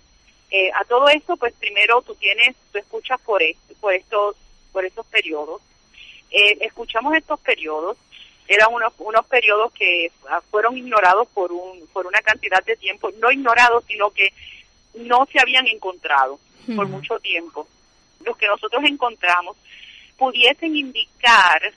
[0.50, 4.36] eh, a todo esto, pues primero tú tienes, tú escuchas por, esto, por estos,
[4.72, 5.60] por estos periodos.
[6.30, 7.98] Eh, escuchamos estos periodos,
[8.48, 13.10] eran unos, unos periodos que ah, fueron ignorados por un, por una cantidad de tiempo,
[13.18, 14.32] no ignorados, sino que
[14.94, 16.38] no se habían encontrado
[16.74, 17.68] por mucho tiempo.
[18.24, 19.58] Los que nosotros encontramos
[20.16, 21.72] pudiesen indicar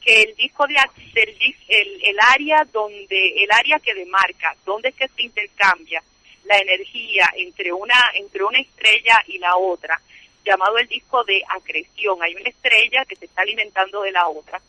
[0.00, 0.74] que el disco de
[1.14, 6.02] el, el, el área donde el área que demarca dónde es que se intercambia
[6.44, 10.00] la energía entre una entre una estrella y la otra
[10.44, 12.22] llamado el disco de acreción.
[12.22, 14.60] Hay una estrella que se está alimentando de la otra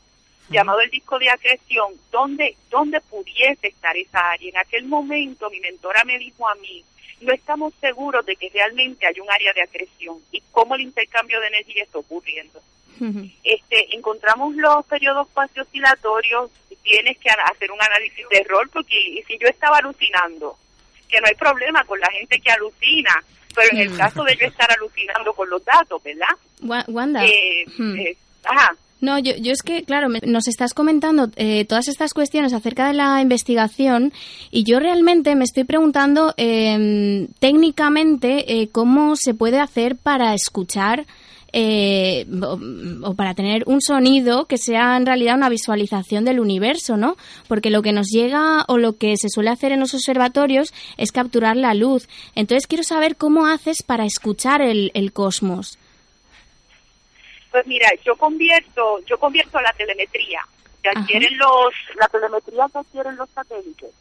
[0.49, 4.49] llamado el disco de acreción donde donde pudiese estar esa área.
[4.49, 6.83] En aquel momento mi mentora me dijo a mí
[7.21, 11.39] no estamos seguros de que realmente hay un área de acreción y cómo el intercambio
[11.39, 12.61] de energía está ocurriendo
[13.43, 16.49] este, encontramos los periodos cuasi oscilatorios,
[16.83, 20.57] tienes que hacer un análisis de error, porque si yo estaba alucinando,
[21.09, 23.11] que no hay problema con la gente que alucina,
[23.53, 26.27] pero en el caso de yo estar alucinando con los datos, ¿verdad?
[26.63, 27.23] Wa- Wanda.
[27.25, 27.95] Eh, Hmm.
[27.99, 32.13] eh, ajá, No, yo, yo es que, claro, me- nos estás comentando eh, todas estas
[32.13, 34.13] cuestiones acerca de la investigación
[34.51, 41.05] y yo realmente me estoy preguntando eh, técnicamente eh, cómo se puede hacer para escuchar
[41.53, 42.57] eh, o,
[43.09, 47.15] o para tener un sonido que sea en realidad una visualización del universo, ¿no?
[47.47, 51.11] Porque lo que nos llega o lo que se suele hacer en los observatorios es
[51.11, 52.07] capturar la luz.
[52.35, 55.77] Entonces quiero saber cómo haces para escuchar el, el cosmos.
[57.51, 60.41] pues mira, yo convierto, yo convierto la telemetría
[60.81, 60.99] que Ajá.
[61.01, 63.91] adquieren los, la telemetría que adquieren los satélites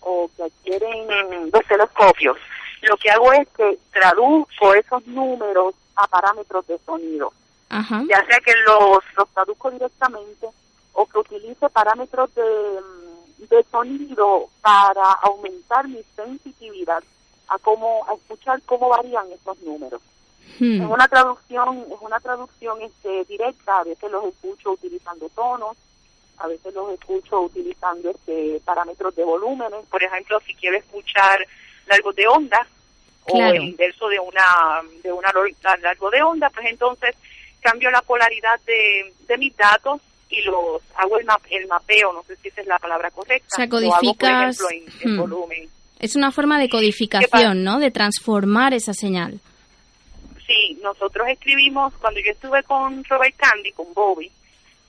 [0.00, 2.36] o que adquieren los telescopios.
[2.82, 7.32] Lo que hago es que traduzco esos números a parámetros de sonido.
[7.68, 8.02] Ajá.
[8.06, 10.46] ya sea que los, los traduzco directamente
[10.92, 17.02] o que utilice parámetros de, mm, de sonido para aumentar mi sensitividad
[17.48, 20.02] a cómo a escuchar cómo varían esos números.
[20.58, 20.82] Hmm.
[20.82, 25.76] Es una traducción, es una traducción este directa, a veces los escucho utilizando tonos,
[26.38, 31.46] a veces los escucho utilizando este parámetros de volúmenes, por ejemplo, si quiero escuchar
[31.86, 32.66] largos de onda
[33.26, 34.44] o el inverso de una
[35.02, 35.30] de una
[35.82, 37.14] largo de onda, pues entonces
[37.60, 42.22] cambio la polaridad de, de mis datos y los hago el, map- el mapeo, no
[42.24, 43.46] sé si esa es la palabra correcta.
[43.52, 45.20] O sea, lo hago, por codificas- ejemplo, en, en Hmm.
[45.20, 45.68] volumen.
[46.00, 47.78] Es una forma de codificación, ¿no?
[47.78, 49.38] De transformar esa señal.
[50.46, 54.30] Sí, nosotros escribimos, cuando yo estuve con Robert Candy, con Bobby,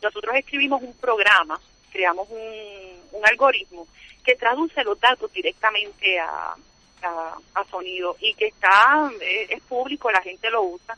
[0.01, 1.59] nosotros escribimos un programa,
[1.91, 3.87] creamos un, un algoritmo
[4.25, 6.55] que traduce los datos directamente a,
[7.03, 10.97] a, a sonido y que está eh, es público, la gente lo usa.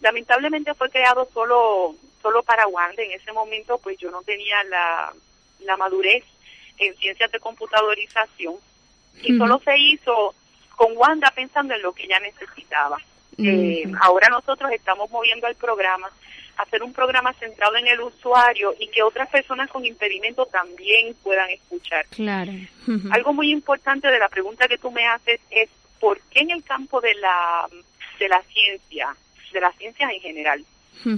[0.00, 3.02] Lamentablemente fue creado solo solo para Wanda.
[3.02, 5.12] En ese momento, pues yo no tenía la,
[5.60, 6.24] la madurez
[6.78, 8.54] en ciencias de computadorización
[9.22, 10.34] y solo se hizo
[10.76, 12.98] con Wanda pensando en lo que ella necesitaba.
[13.38, 16.10] Eh, ahora nosotros estamos moviendo el programa
[16.56, 21.50] hacer un programa centrado en el usuario y que otras personas con impedimento también puedan
[21.50, 22.06] escuchar.
[22.06, 22.52] Claro.
[23.10, 25.68] Algo muy importante de la pregunta que tú me haces es
[26.00, 27.68] por qué en el campo de la
[28.18, 29.16] de la ciencia,
[29.52, 30.64] de las ciencias en general,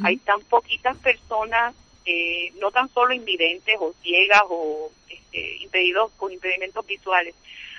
[0.03, 1.75] hay tan poquitas personas,
[2.07, 7.35] eh, no tan solo invidentes o ciegas o este, impedidos con impedimentos visuales,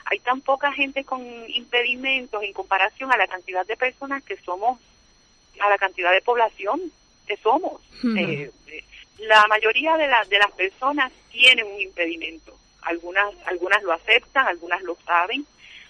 [0.06, 4.80] hay tan poca gente con impedimentos en comparación a la cantidad de personas que somos,
[5.60, 6.80] a la cantidad de población
[7.26, 7.82] que somos.
[8.18, 8.84] Eh, eh,
[9.20, 12.58] la mayoría de, las de las personas tienen un impedimento.
[12.82, 15.46] Algunas, algunas lo aceptan, algunas lo saben,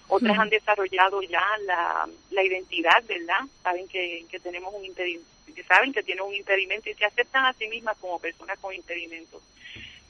[0.08, 3.40] otras han desarrollado ya la, la identidad, ¿verdad?
[3.62, 7.44] Saben que, que tenemos un impedimento, que saben que tienen un impedimento y se aceptan
[7.44, 9.42] a sí mismas como personas con impedimentos.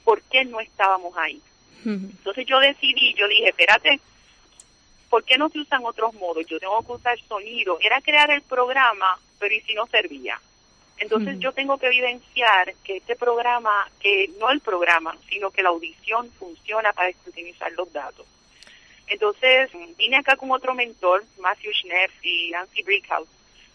[0.03, 1.41] ¿Por qué no estábamos ahí?
[1.85, 3.99] Entonces yo decidí, yo dije, espérate,
[5.09, 6.45] ¿por qué no se usan otros modos?
[6.45, 7.77] Yo tengo que usar sonido.
[7.81, 10.39] Era crear el programa, pero ¿y si no servía?
[10.99, 15.69] Entonces yo tengo que evidenciar que este programa, que no el programa, sino que la
[15.69, 18.25] audición funciona para escrutinizar los datos.
[19.07, 23.27] Entonces vine acá con otro mentor, Matthew Schneff y Nancy Brickhouse,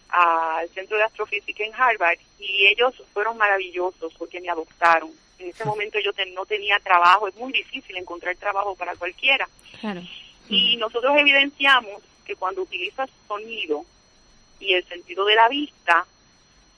[0.09, 5.09] al Centro de Astrofísica en Harvard, y ellos fueron maravillosos porque me adoptaron.
[5.39, 9.47] En ese momento yo ten- no tenía trabajo, es muy difícil encontrar trabajo para cualquiera.
[9.79, 10.01] Claro.
[10.49, 13.85] Y nosotros evidenciamos que cuando utilizas sonido
[14.59, 16.05] y el sentido de la vista,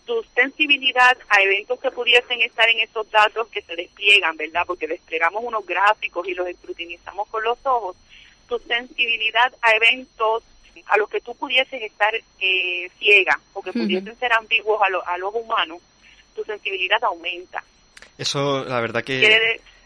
[0.06, 4.63] tu sensibilidad a eventos que pudiesen estar en esos datos que se despliegan, ¿verdad?
[4.68, 7.96] Porque desplegamos unos gráficos y los escrutinizamos con los ojos,
[8.48, 10.44] tu sensibilidad a eventos
[10.88, 15.08] a los que tú pudieses estar eh, ciega o que pudiesen ser ambiguos a, lo-
[15.08, 15.82] a los humanos,
[16.36, 17.63] tu sensibilidad aumenta.
[18.18, 19.22] Eso, la verdad que...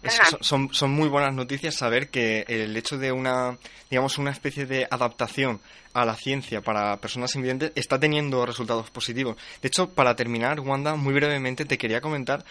[0.02, 3.58] Es- son, son muy buenas noticias saber que el hecho de una,
[3.90, 5.62] digamos, una especie de adaptación
[5.94, 9.36] a la ciencia para personas invidentes está teniendo resultados positivos.
[9.62, 12.44] De hecho, para terminar, Wanda, muy brevemente te quería comentar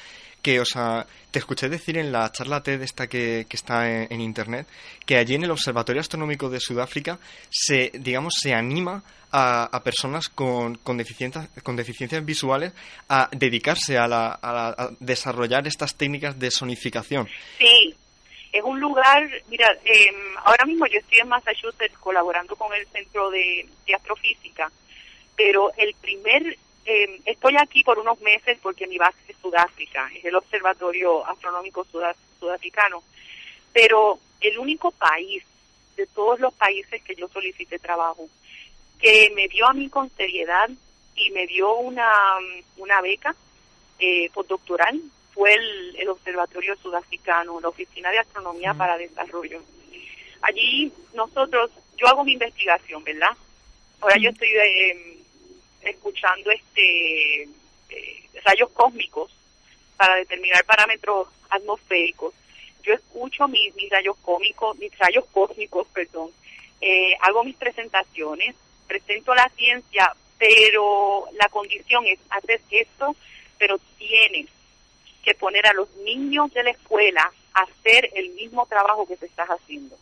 [0.42, 4.20] que, o sea, te escuché decir en la charla TED esta que, que está en,
[4.20, 4.66] internet,
[5.05, 7.18] que allí en el Observatorio Astronómico de Sudáfrica
[7.51, 12.72] se, digamos, se anima a, a personas con, con, deficiencias, con deficiencias visuales
[13.09, 17.29] a dedicarse a, la, a, la- a desarrollar estas técnicas de sonificación.
[17.59, 17.94] Sí,
[18.52, 20.11] es un lugar, mira, eh,
[20.44, 24.70] ahora mismo yo estoy en Massachusetts colaborando con el Centro de, Astrofísica,
[25.37, 30.24] pero el primer, eh, estoy aquí por unos meses porque mi base es Sudáfrica, es
[30.24, 31.87] el Observatorio Astronómico
[32.40, 33.02] Sudafricano,
[33.72, 35.44] pero el único país
[35.96, 38.28] de todos los países que yo solicité trabajo
[38.98, 40.70] que me dio a mí con seriedad
[41.14, 42.12] y me dio una,
[42.76, 43.34] una beca
[43.98, 45.00] eh, postdoctoral
[45.38, 49.62] fue el, el Observatorio Sudafricano, la Oficina de Astronomía para Desarrollo.
[50.42, 53.31] Allí nosotros, yo hago mi investigación, ¿verdad?
[54.01, 55.18] Ahora yo estoy eh,
[55.83, 59.31] escuchando este eh, rayos cósmicos
[59.96, 62.35] para determinar parámetros atmosféricos.
[62.83, 66.33] Yo escucho mis, mis rayos cómicos, mis rayos cósmicos, perdón.
[66.81, 68.57] Eh, hago mis presentaciones,
[68.88, 73.14] presento la ciencia, pero la condición es hacer esto,
[73.57, 74.48] pero tienes
[75.22, 79.27] que poner a los niños de la escuela a hacer el mismo trabajo que te
[79.27, 79.96] estás haciendo.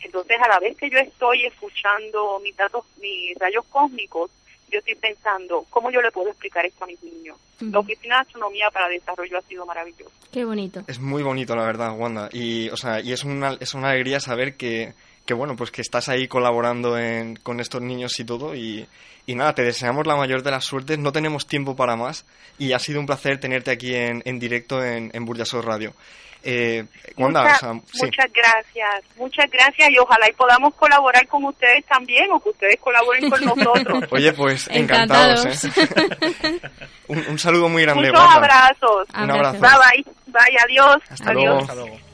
[0.00, 4.30] Entonces, a la vez que yo estoy escuchando mis datos, mis rayos cósmicos,
[4.70, 7.36] yo estoy pensando, ¿cómo yo le puedo explicar esto a mis niños?
[7.60, 10.10] La Oficina de Astronomía para Desarrollo ha sido maravillosa.
[10.32, 10.82] Qué bonito.
[10.86, 12.28] Es muy bonito, la verdad, Wanda.
[12.32, 14.94] Y, o sea, y es una, es una alegría saber que,
[15.28, 18.54] que, bueno, pues que estás ahí colaborando en, con estos niños y todo.
[18.54, 18.88] Y,
[19.26, 20.98] y nada, te deseamos la mayor de las suertes.
[20.98, 22.24] No tenemos tiempo para más.
[22.58, 25.92] Y ha sido un placer tenerte aquí en, en directo en, en Burjasot Radio.
[26.42, 26.84] Eh,
[27.18, 28.04] Wanda, Mucha- o sea, sí.
[28.06, 32.76] Muchas gracias, muchas gracias y ojalá y podamos colaborar con ustedes también o que ustedes
[32.80, 34.04] colaboren con nosotros.
[34.10, 36.44] Oye, pues encantados, Encantados.
[36.44, 36.60] ¿eh?
[37.08, 38.36] un, un saludo muy grande, Muchos Wanda.
[38.36, 39.08] abrazos.
[39.14, 39.58] Un abrazo.
[39.58, 39.70] Bye
[40.04, 40.96] bye, bye, adiós.
[41.10, 41.44] Hasta adiós.
[41.44, 41.58] luego.
[41.60, 42.07] Hasta luego.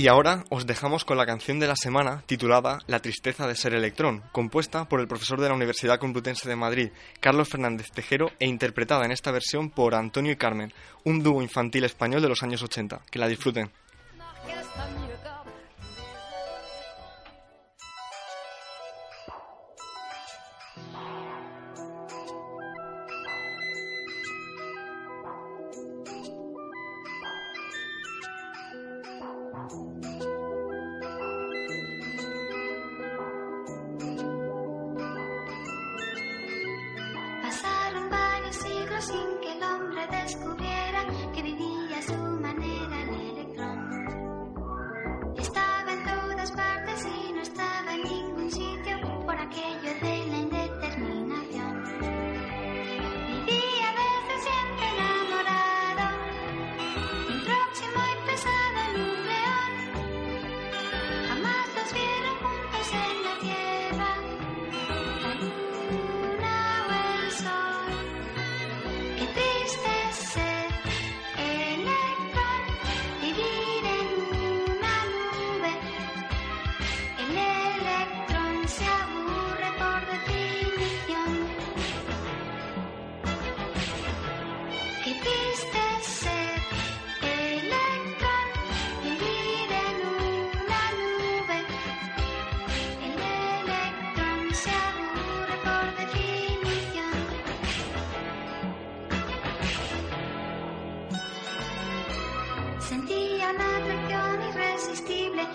[0.00, 3.74] Y ahora os dejamos con la canción de la semana titulada La tristeza de ser
[3.74, 6.88] electrón, compuesta por el profesor de la Universidad Complutense de Madrid,
[7.20, 10.72] Carlos Fernández Tejero, e interpretada en esta versión por Antonio y Carmen,
[11.04, 13.02] un dúo infantil español de los años 80.
[13.10, 13.70] Que la disfruten.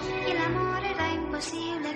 [0.06, 1.95] Irresistible y el amor era imposible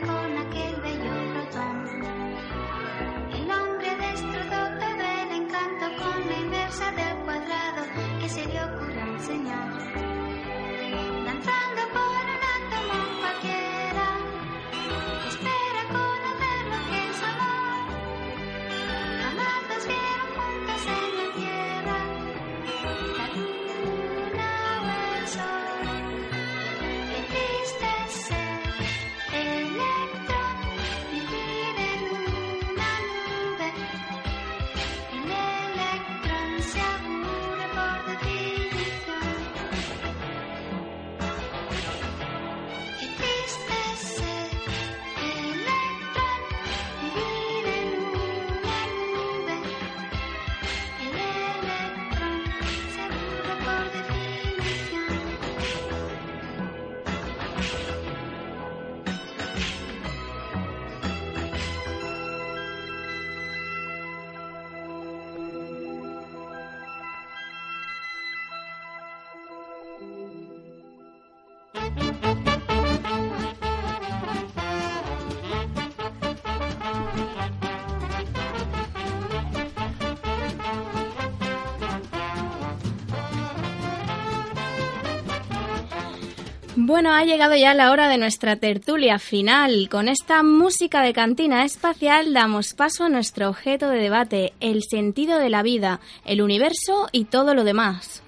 [86.89, 89.89] Bueno, ha llegado ya la hora de nuestra tertulia final.
[89.91, 95.37] Con esta música de cantina espacial damos paso a nuestro objeto de debate, el sentido
[95.37, 98.23] de la vida, el universo y todo lo demás.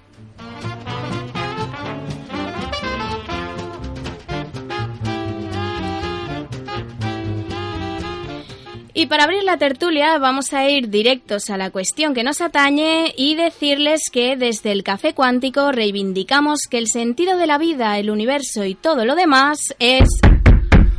[9.02, 13.12] Y para abrir la tertulia vamos a ir directos a la cuestión que nos atañe
[13.16, 18.10] y decirles que desde el Café Cuántico reivindicamos que el sentido de la vida, el
[18.10, 20.08] universo y todo lo demás es...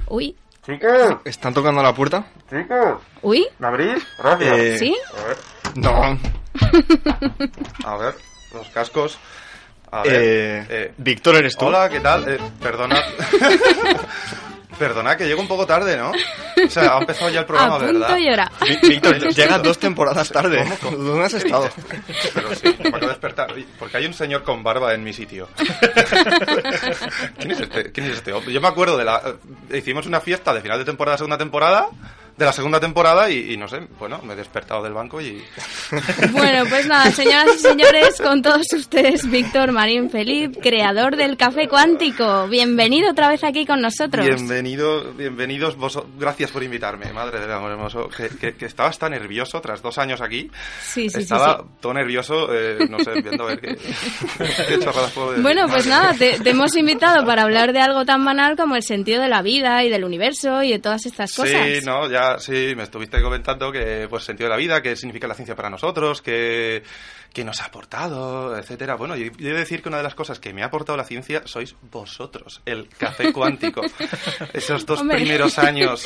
[0.09, 0.35] Uy,
[0.65, 2.25] Chicos, ¿Están tocando la puerta?
[2.49, 4.03] chicos, uy, ¿me abrís?
[4.19, 4.57] Gracias.
[4.57, 4.95] Eh, ¿sí?
[5.17, 5.37] A ver,
[5.75, 6.19] No.
[7.85, 8.15] a ver,
[8.53, 9.17] los cascos.
[9.91, 11.67] A ver, Eh, eh, Víctor, ¿eres tú?
[11.67, 12.27] hola, ¿qué tal?
[12.27, 13.01] Eh, perdona.
[14.77, 16.11] perdona que llego un poco tarde, ¿no?
[16.11, 18.17] O sea, ha empezado ya el programa, a punto ¿verdad?
[18.17, 18.51] y hora.
[18.61, 20.63] Vi- Víctor, llegas dos temporadas tarde.
[20.81, 20.97] ¿Cómo?
[20.97, 21.69] ¿Dónde has estado?
[22.33, 23.53] Pero sí, me acabo de despertar.
[23.79, 25.47] Porque hay un señor con barba en mi sitio.
[27.37, 28.31] ¿Quién es este, ¿Quién es este?
[28.51, 29.21] Yo me acuerdo de la...
[29.73, 31.87] Hicimos una fiesta de final de temporada, segunda temporada,
[32.37, 35.43] de la segunda temporada y, y no sé, bueno, me he despertado del banco y...
[36.31, 41.67] Bueno, pues nada, señoras y señores, con todos ustedes, Víctor Marín Felip, creador del Café
[41.67, 42.47] Cuántico.
[42.47, 44.25] Bienvenido otra vez aquí con nosotros.
[44.25, 49.09] Bienvenido, bienvenidos vos, gracias por invitarme, madre del amor hermoso, que, que, que estaba hasta
[49.09, 50.49] nervioso tras dos años aquí.
[50.81, 51.69] Sí, sí, sí, estaba sí.
[51.79, 53.75] todo nervioso, eh, no sé, viendo a ver qué,
[54.67, 54.77] qué
[55.13, 55.41] puedo.
[55.41, 58.75] Bueno, pues Madre nada, te, te hemos invitado para hablar de algo tan banal como
[58.75, 61.61] el sentido de la vida y del universo y de todas estas cosas.
[61.65, 65.27] Sí, no, ya sí, me estuviste comentando que, pues, sentido de la vida, qué significa
[65.27, 66.83] la ciencia para nosotros, qué,
[67.33, 68.95] qué nos ha aportado, etcétera.
[68.95, 70.97] Bueno, y y he de decir que una de las cosas que me ha aportado
[70.97, 73.81] la ciencia sois vosotros, el café cuántico.
[74.53, 75.17] Esos dos Hombre.
[75.17, 76.05] primeros años.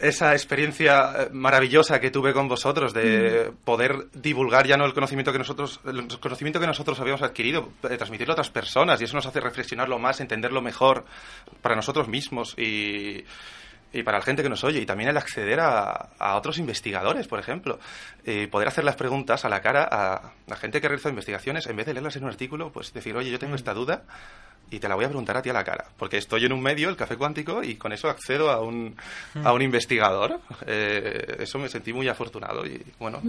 [0.00, 5.32] Esa experiencia eh, maravillosa que tuve con vosotros de poder divulgar ya no el conocimiento
[5.32, 9.16] que nosotros el conocimiento que nosotros habíamos adquirido, eh, transmitirlo a otras personas y eso
[9.16, 11.04] nos hace reflexionarlo más, entenderlo mejor
[11.62, 13.24] para nosotros mismos y
[13.92, 17.26] y para la gente que nos oye, y también el acceder a, a otros investigadores,
[17.26, 17.78] por ejemplo.
[18.24, 21.76] Eh, poder hacer las preguntas a la cara a la gente que realiza investigaciones, en
[21.76, 24.02] vez de leerlas en un artículo, pues decir, oye, yo tengo esta duda
[24.70, 25.86] y te la voy a preguntar a ti a la cara.
[25.96, 28.96] Porque estoy en un medio, el café cuántico, y con eso accedo a un,
[29.42, 30.40] a un investigador.
[30.70, 33.22] Eh, eso me sentí muy afortunado y, bueno,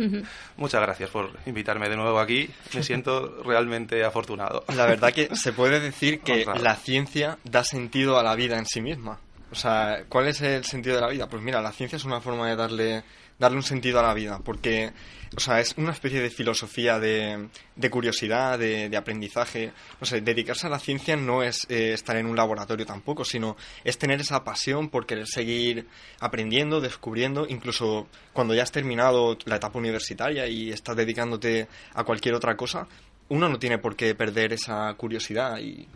[0.58, 2.50] muchas gracias por invitarme de nuevo aquí.
[2.74, 4.66] Me siento realmente afortunado.
[4.76, 8.66] La verdad que se puede decir que la ciencia da sentido a la vida en
[8.66, 9.20] sí misma.
[9.52, 11.28] O sea, ¿cuál es el sentido de la vida?
[11.28, 13.04] Pues mira, la ciencia es una forma de darle
[13.40, 14.92] darle un sentido a la vida, porque,
[15.36, 19.72] o sea, es una especie de filosofía de, de curiosidad, de, de aprendizaje.
[20.02, 23.98] No dedicarse a la ciencia no es eh, estar en un laboratorio tampoco, sino es
[23.98, 25.88] tener esa pasión por querer seguir
[26.20, 32.36] aprendiendo, descubriendo, incluso cuando ya has terminado la etapa universitaria y estás dedicándote a cualquier
[32.36, 32.88] otra cosa,
[33.30, 35.88] uno no tiene por qué perder esa curiosidad y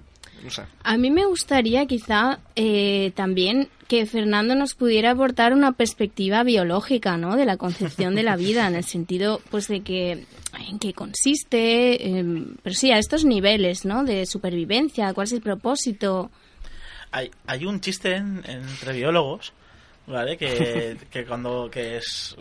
[0.44, 0.64] no sé.
[0.84, 7.18] A mí me gustaría quizá eh, también que Fernando nos pudiera aportar una perspectiva biológica,
[7.18, 7.36] ¿no?
[7.36, 10.26] De la concepción de la vida, en el sentido, pues, de que
[10.70, 14.04] en qué consiste, eh, pero sí, a estos niveles, ¿no?
[14.04, 16.32] De supervivencia, cuál es el propósito.
[17.12, 19.54] Hay, hay un chiste en- entre biólogos,
[20.08, 20.38] ¿vale?
[20.38, 22.36] Que, que cuando que es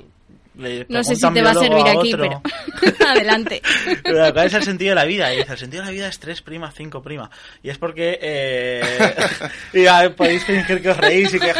[0.56, 2.42] le No sé si te va a servir aquí, pero
[3.08, 3.62] adelante.
[4.04, 5.32] Pero ¿Cuál es el sentido de la vida?
[5.32, 7.30] Y dice, el sentido de la vida es 3 prima, 5 prima.
[7.62, 8.18] Y es porque...
[8.20, 8.82] Eh,
[9.72, 11.52] y ya podéis fingir que os reís y que...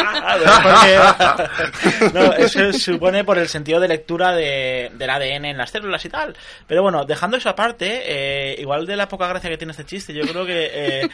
[2.12, 6.04] No, eso se supone por el sentido de lectura de, del ADN en las células
[6.04, 6.36] y tal.
[6.66, 10.12] Pero bueno, dejando eso aparte, eh, igual de la poca gracia que tiene este chiste,
[10.12, 11.08] yo creo que eh,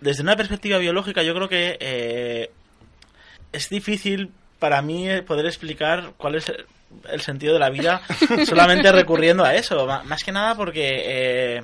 [0.00, 2.50] desde una perspectiva biológica, yo creo que eh,
[3.52, 6.52] es difícil para mí poder explicar cuál es
[7.10, 8.00] el- sentido de la vida
[8.46, 9.86] solamente recurriendo a eso.
[10.04, 11.02] Más que nada porque...
[11.04, 11.62] eh,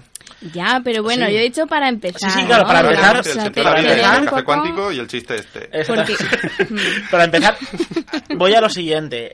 [0.52, 1.32] Ya, pero bueno, Sí.
[1.32, 2.30] yo he dicho para empezar.
[2.30, 2.68] Sí, sí, claro, ¿no?
[2.68, 5.36] para empezar, O el sentido de la vida es el café cuántico y el chiste
[5.36, 5.70] este.
[5.86, 6.14] Porque-
[7.10, 7.56] Para empezar,
[8.36, 9.32] voy a lo siguiente.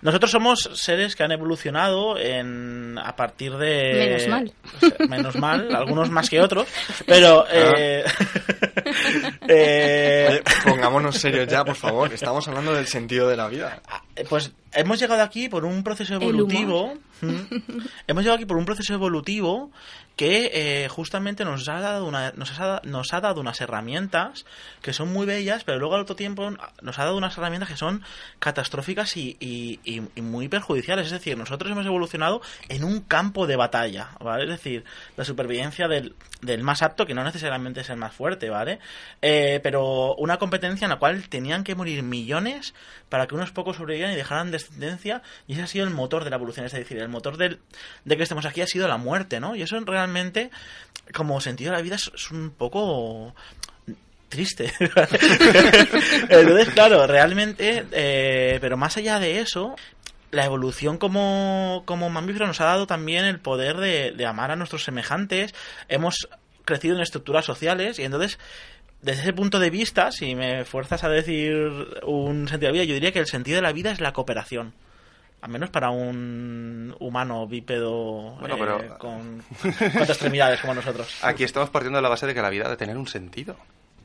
[0.00, 4.52] Nosotros somos seres que han evolucionado en a partir de Menos mal.
[4.74, 6.66] o sea, menos mal, algunos más que otros,
[7.06, 8.02] pero eh,
[9.48, 12.12] eh, Oye, pongámonos serios ya, por favor.
[12.12, 13.80] Estamos hablando del sentido de la vida.
[14.28, 16.94] Pues hemos llegado aquí por un proceso evolutivo.
[18.08, 19.70] Hemos llegado aquí por un proceso evolutivo
[20.16, 24.44] que eh, justamente nos ha dado una, nos ha, nos ha dado unas herramientas
[24.82, 26.50] que son muy bellas, pero luego al otro tiempo
[26.82, 28.02] nos ha dado unas herramientas que son
[28.40, 31.06] catastróficas y, y- y- y muy perjudiciales.
[31.06, 34.44] Es decir, nosotros hemos evolucionado en un campo de batalla, ¿vale?
[34.44, 34.84] Es decir,
[35.16, 38.80] la supervivencia del, del más apto, que no necesariamente es el más fuerte, ¿vale?
[39.22, 42.74] Eh, pero una competencia en la cual tenían que morir millones
[43.08, 46.30] para que unos pocos sobrevivieran y dejaran descendencia, y ese ha sido el motor de
[46.30, 47.60] la evolución, es decir, el motor del,
[48.04, 49.54] de que estemos aquí ha sido la muerte, ¿no?
[49.54, 50.50] Y eso realmente,
[51.14, 53.34] como sentido de la vida, es, un poco
[54.28, 54.72] triste.
[56.28, 59.76] Entonces, claro, realmente, eh, pero más allá de eso,
[60.30, 64.56] la evolución como, como mamífero nos ha dado también el poder de, de amar a
[64.56, 65.54] nuestros semejantes.
[65.88, 66.28] Hemos
[66.64, 68.38] crecido en estructuras sociales y entonces,
[69.02, 71.52] desde ese punto de vista, si me fuerzas a decir
[72.04, 74.12] un sentido de la vida, yo diría que el sentido de la vida es la
[74.12, 74.72] cooperación.
[75.40, 79.42] Al menos para un humano bípedo Bueno, eh, pero- con
[79.92, 81.18] cuatro extremidades como nosotros.
[81.22, 83.56] Aquí estamos partiendo de la base de que la vida ha de tener un sentido.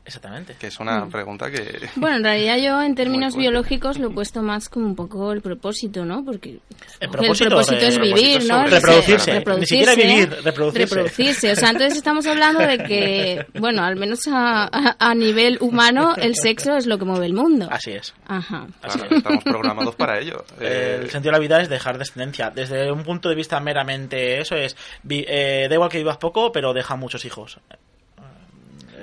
[0.07, 0.55] Exactamente.
[0.57, 1.11] Que es una Mm.
[1.11, 1.89] pregunta que...
[1.97, 5.41] Bueno, en realidad yo en términos biológicos lo he puesto más como un poco el
[5.41, 6.23] propósito, ¿no?
[6.23, 6.59] Porque
[7.01, 8.67] El propósito, es eh, vivir, propósito ¿no?
[8.67, 9.43] reproducirse.
[9.59, 10.95] Ni siquiera vivir, reproducirse.
[10.95, 11.51] Reproducirse.
[11.51, 16.15] O sea, entonces estamos hablando de que, bueno, al menos a, a- a nivel humano,
[16.15, 17.67] el sexo es lo que mueve el mundo.
[17.69, 18.13] Así es.
[18.27, 18.65] Ajá.
[18.81, 20.43] Así Claro, estamos programados para ello.
[20.61, 22.49] Eh, El sentido de la vida es dejar descendencia.
[22.49, 26.51] Desde un punto de vista meramente eso es, vi- eh, da igual que vivas poco,
[26.51, 27.59] pero deja muchos hijos.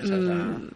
[0.03, 0.70] Esa es la- Mm.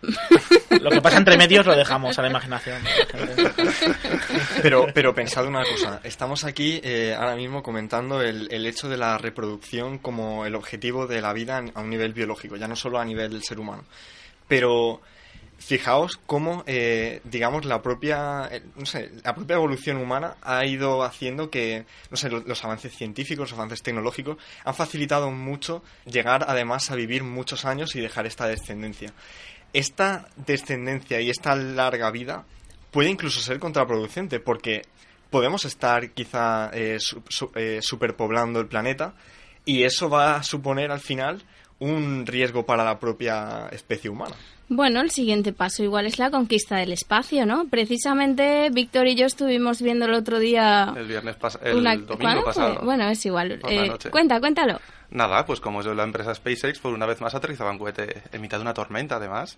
[0.83, 2.81] Lo que pasa entre medios lo dejamos a la imaginación.
[4.63, 8.97] Pero, pero pensad una cosa, estamos aquí eh, ahora mismo comentando el, el hecho de
[8.97, 12.99] la reproducción como el objetivo de la vida a un nivel biológico, ya no solo
[12.99, 13.85] a nivel del ser humano.
[14.47, 15.01] Pero
[15.59, 21.03] fijaos cómo, eh, digamos, la propia, eh, no sé, la propia evolución humana ha ido
[21.03, 26.45] haciendo que, no sé, lo- los avances científicos, los avances tecnológicos han facilitado mucho llegar
[26.49, 29.13] además a vivir muchos años y dejar esta descendencia.
[29.73, 32.45] Esta descendencia y esta larga vida
[32.91, 34.83] puede incluso ser contraproducente porque
[35.31, 39.15] podemos estar quizá eh, su- eh, superpoblando el planeta
[39.65, 41.43] y eso va a suponer al final
[41.81, 44.35] un riesgo para la propia especie humana.
[44.71, 47.67] Bueno, el siguiente paso igual es la conquista del espacio, ¿no?
[47.69, 50.93] Precisamente Víctor y yo estuvimos viendo el otro día...
[50.95, 52.81] el viernes el una- domingo pasado.
[52.85, 53.61] Bueno, es igual.
[53.67, 54.79] Eh, cuenta, cuéntalo.
[55.11, 58.43] Nada, pues como yo la empresa SpaceX, por una vez más aterrizaba un cohete en
[58.43, 59.57] mitad de una tormenta, además,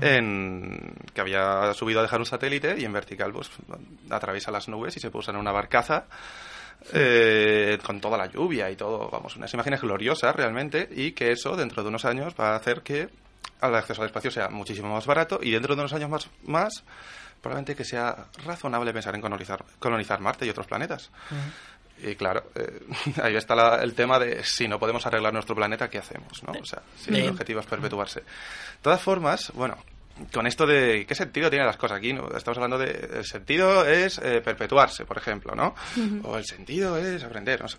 [0.00, 3.48] en, que había subido a dejar un satélite y en vertical pues
[4.10, 6.06] atraviesa las nubes y se puso en una barcaza
[6.92, 11.54] eh, con toda la lluvia y todo, vamos, unas imágenes gloriosas realmente y que eso
[11.54, 13.08] dentro de unos años va a hacer que
[13.62, 16.84] el acceso al espacio sea muchísimo más barato y dentro de unos años más, más
[17.40, 21.10] probablemente que sea razonable pensar en colonizar, colonizar Marte y otros planetas.
[22.00, 22.80] Y claro, eh,
[23.22, 26.42] ahí está la- el tema de si no podemos arreglar nuestro planeta, ¿qué hacemos?
[26.44, 26.52] ¿no?
[26.52, 28.20] O sea, si el objetivo es perpetuarse.
[28.20, 28.26] De
[28.82, 29.76] todas formas, bueno,
[30.32, 32.28] con esto de qué sentido tienen las cosas aquí, ¿no?
[32.36, 35.74] Estamos hablando de el sentido es eh, perpetuarse, por ejemplo, ¿no?
[36.24, 37.78] O el sentido es aprender, no sé.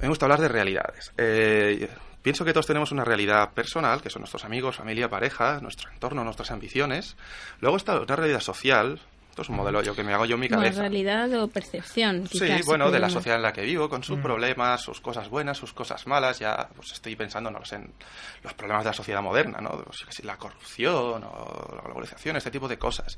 [0.00, 1.12] Me gusta hablar de realidades.
[1.16, 1.88] Eh,
[2.28, 6.22] pienso que todos tenemos una realidad personal, que son nuestros amigos, familia, pareja, nuestro entorno,
[6.24, 7.16] nuestras ambiciones.
[7.60, 9.00] Luego está una realidad social.
[9.30, 10.82] Esto es un modelo yo que me hago yo en mi Bueno, cabeza.
[10.82, 12.26] realidad o percepción.
[12.26, 15.00] Sí, quizás se bueno, de la sociedad en la que vivo, con sus problemas, sus
[15.00, 16.38] cosas buenas, sus cosas malas.
[16.38, 17.94] Ya pues estoy pensando, no lo sé, en
[18.42, 19.82] los problemas de la sociedad moderna, ¿no?
[20.22, 23.16] La corrupción o la globalización, este tipo de cosas.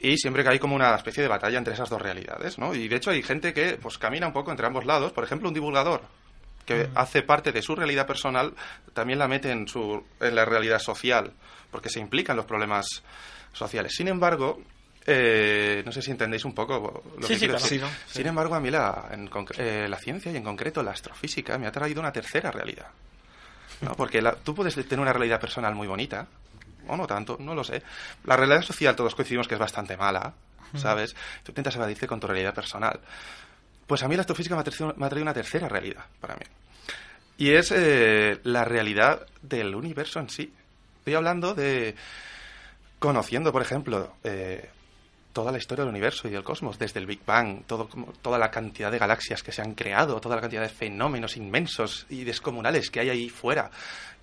[0.00, 2.74] Y siempre que hay como una especie de batalla entre esas dos realidades, ¿no?
[2.74, 5.12] Y de hecho hay gente que pues camina un poco entre ambos lados.
[5.12, 6.00] Por ejemplo, un divulgador
[6.66, 8.54] que hace parte de su realidad personal,
[8.94, 11.32] también la mete en, su, en la realidad social,
[11.70, 12.86] porque se implican los problemas
[13.52, 13.92] sociales.
[13.96, 14.60] Sin embargo,
[15.06, 17.66] eh, no sé si entendéis un poco lo Sí, que sí, claro.
[17.66, 17.88] Sí, ¿no?
[18.06, 21.66] Sin embargo, a mí la, en eh, la ciencia y en concreto la astrofísica me
[21.66, 22.86] ha traído una tercera realidad.
[23.80, 23.94] ¿no?
[23.96, 26.26] Porque la- tú puedes tener una realidad personal muy bonita,
[26.86, 27.82] o no tanto, no lo sé.
[28.24, 30.34] La realidad social todos coincidimos que es bastante mala,
[30.76, 31.14] ¿sabes?
[31.42, 32.98] Tú intentas evadirte con tu realidad personal.
[33.86, 34.60] Pues a mí la astrofísica me
[35.06, 36.42] ha una tercera realidad para mí.
[37.38, 40.52] Y es eh, la realidad del universo en sí.
[40.98, 41.94] Estoy hablando de
[42.98, 44.68] conociendo, por ejemplo, eh,
[45.32, 48.92] toda la historia del universo y del cosmos, desde el Big Bang, toda la cantidad
[48.92, 53.00] de galaxias que se han creado, toda la cantidad de fenómenos inmensos y descomunales que
[53.00, 53.70] hay ahí fuera.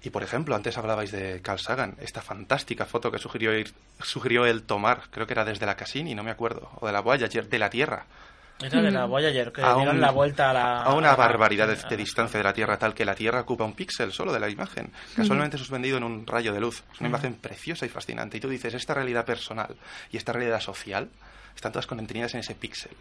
[0.01, 4.45] Y, por ejemplo, antes hablabais de Carl Sagan, esta fantástica foto que sugirió, ir- sugirió
[4.45, 7.49] él tomar, creo que era desde la Cassini, no me acuerdo, o de la Voyager,
[7.49, 8.05] de la Tierra,
[8.61, 10.81] Era de la Voyager, que A dieron un- la vuelta a la...
[10.83, 13.63] a una a la- barbaridad de, distancia de la Tierra, tal que la Tierra ocupa
[13.63, 16.83] un píxel solo de la imagen, casualmente suspendido en un rayo de luz.
[16.93, 18.37] Es una imagen preciosa y fascinante.
[18.37, 19.75] Y tú dices, esta realidad personal
[20.11, 21.09] y esta realidad social
[21.55, 22.91] están todas contenidas en ese píxel.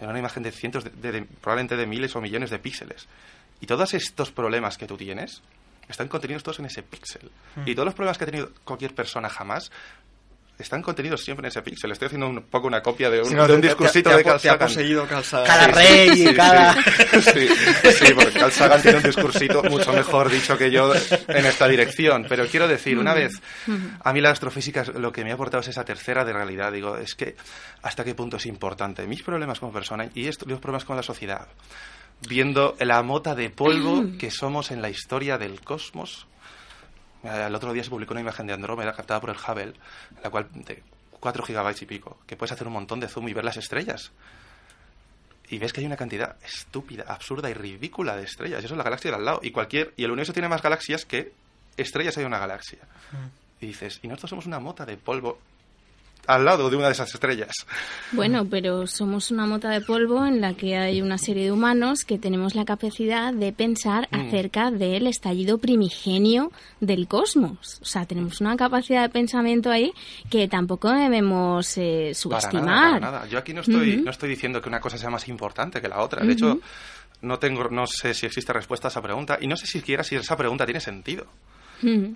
[0.00, 3.06] En una imagen de cientos, de, de- de- probablemente de miles o millones de píxeles.
[3.60, 5.42] Y todos estos problemas que tú tienes
[5.88, 7.30] están contenidos todos en ese píxel.
[7.66, 9.70] Y todos los problemas que ha tenido cualquier persona jamás
[10.62, 11.92] están contenidos siempre en ese píxel.
[11.92, 14.10] Estoy haciendo un poco una copia de un, Sí, no, de un te- te- discursito
[14.10, 14.68] te ha de Carl te ha Sagan.
[14.68, 15.46] poseído Carl Sagan.
[15.46, 16.74] Cada Sí, rey y sí, cada...
[17.20, 17.48] Sí,
[17.92, 22.26] sí, porque Carl Sagan tiene un discursito mucho mejor dicho que yo en esta dirección.
[22.28, 23.32] Pero quiero decir, una vez,
[24.02, 26.72] a mí la astrofísica lo que me ha aportado es esa tercera de realidad.
[26.72, 27.36] Digo, es que
[27.82, 31.02] hasta qué punto es importante mis problemas como persona y estos, los problemas con la
[31.02, 31.46] sociedad.
[32.28, 36.26] Viendo la mota de polvo que somos en la historia del cosmos.
[37.22, 39.74] El otro día se publicó una imagen de Andrómeda captada por el Hubble,
[40.22, 40.82] la cual de
[41.18, 44.10] 4 gigabytes y pico, que puedes hacer un montón de zoom y ver las estrellas
[45.50, 48.62] y ves que hay una cantidad estúpida, absurda y ridícula de estrellas.
[48.62, 49.40] Y eso es la galaxia de al lado.
[49.42, 51.32] Y cualquier y el universo tiene más galaxias que
[51.76, 52.78] estrellas hay una galaxia.
[53.60, 55.40] Y dices, y nosotros somos una mota de polvo
[56.34, 57.52] al lado de una de esas estrellas.
[58.12, 62.04] Bueno, pero somos una mota de polvo en la que hay una serie de humanos
[62.04, 64.14] que tenemos la capacidad de pensar Mm.
[64.28, 67.78] acerca del estallido primigenio del cosmos.
[67.80, 69.92] O sea, tenemos una capacidad de pensamiento ahí
[70.30, 72.64] que tampoco debemos eh, Para subestimar.
[72.64, 73.26] nada, para nada.
[73.26, 76.00] Yo aquí no estoy, no estoy diciendo que una cosa sea más importante que la
[76.00, 76.24] otra.
[76.24, 76.60] De hecho,
[77.22, 80.16] no tengo, no sé si existe respuesta a esa pregunta y no sé siquiera si
[80.16, 81.26] esa pregunta tiene sentido.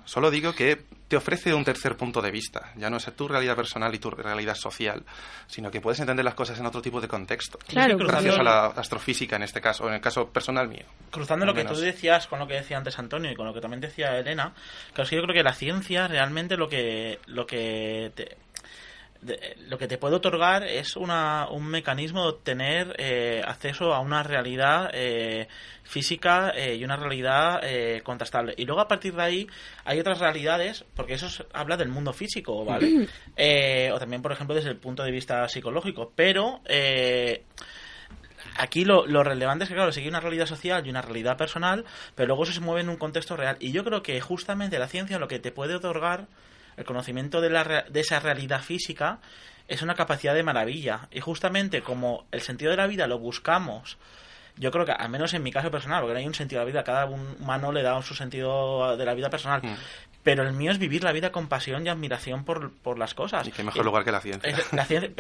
[0.05, 2.73] Solo digo que te ofrece un tercer punto de vista.
[2.77, 5.03] Ya no es tu realidad personal y tu realidad social,
[5.47, 7.59] sino que puedes entender las cosas en otro tipo de contexto.
[7.69, 10.85] Claro, Sí, Gracias cruzando- a la astrofísica en este caso, en el caso personal mío.
[11.11, 11.79] Cruzando lo que menos.
[11.79, 14.55] tú decías con lo que decía antes Antonio y con lo que también decía Elena,
[14.93, 18.37] claro, es que yo creo que la ciencia realmente lo que lo que te,
[19.25, 24.01] de- lo que te puede otorgar es una, un mecanismo de obtener eh, acceso a
[24.01, 25.49] una realidad eh,
[25.83, 28.55] física eh, y una realidad eh, contrastable.
[28.57, 29.47] Y luego a partir de ahí
[29.85, 33.07] hay otras realidades, porque eso es- habla del mundo físico, ¿vale?
[33.37, 36.13] Eh, o también, por ejemplo, desde el punto de vista psicológico.
[36.15, 37.43] Pero eh,
[38.57, 41.85] aquí lo, lo relevante es que, claro, sigue una realidad social y una realidad personal,
[42.15, 43.57] pero luego eso se mueve en un contexto real.
[43.61, 46.27] Y yo creo que justamente la ciencia lo que te puede otorgar,
[46.77, 49.19] el conocimiento de, la, de esa realidad física,
[49.69, 51.09] es una capacidad de maravilla.
[51.11, 53.97] Y justamente como el sentido de la vida lo buscamos,
[54.57, 56.67] yo creo que, al menos en mi caso personal, porque no hay un sentido de
[56.67, 59.61] la vida, cada humano le da su sentido de la vida personal.
[59.63, 59.75] Mm.
[60.23, 63.47] Pero el mío es vivir la vida con pasión y admiración por, por las cosas.
[63.47, 64.49] Y qué mejor lugar que la ciencia.
[64.49, 65.11] Es- la ciencia-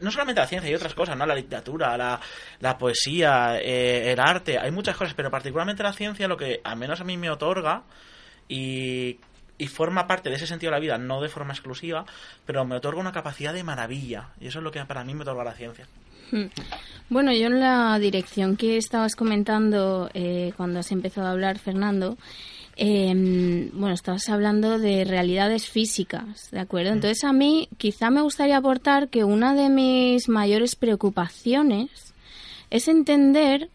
[0.00, 1.24] no solamente la ciencia, hay otras cosas, ¿no?
[1.26, 2.18] La literatura, la,
[2.60, 6.76] la poesía, eh, el arte, hay muchas cosas, pero particularmente la ciencia lo que al
[6.76, 7.82] menos a mí me otorga
[8.48, 9.18] y,
[9.58, 12.06] y forma parte de ese sentido de la vida, no de forma exclusiva,
[12.46, 14.28] pero me otorga una capacidad de maravilla.
[14.40, 15.86] Y eso es lo que para mí me otorga la ciencia.
[17.10, 22.18] Bueno, yo en la dirección que estabas comentando eh, cuando has empezado a hablar, Fernando,
[22.76, 26.92] eh, bueno, estabas hablando de realidades físicas, ¿de acuerdo?
[26.92, 32.12] Entonces a mí quizá me gustaría aportar que una de mis mayores preocupaciones
[32.68, 33.70] es entender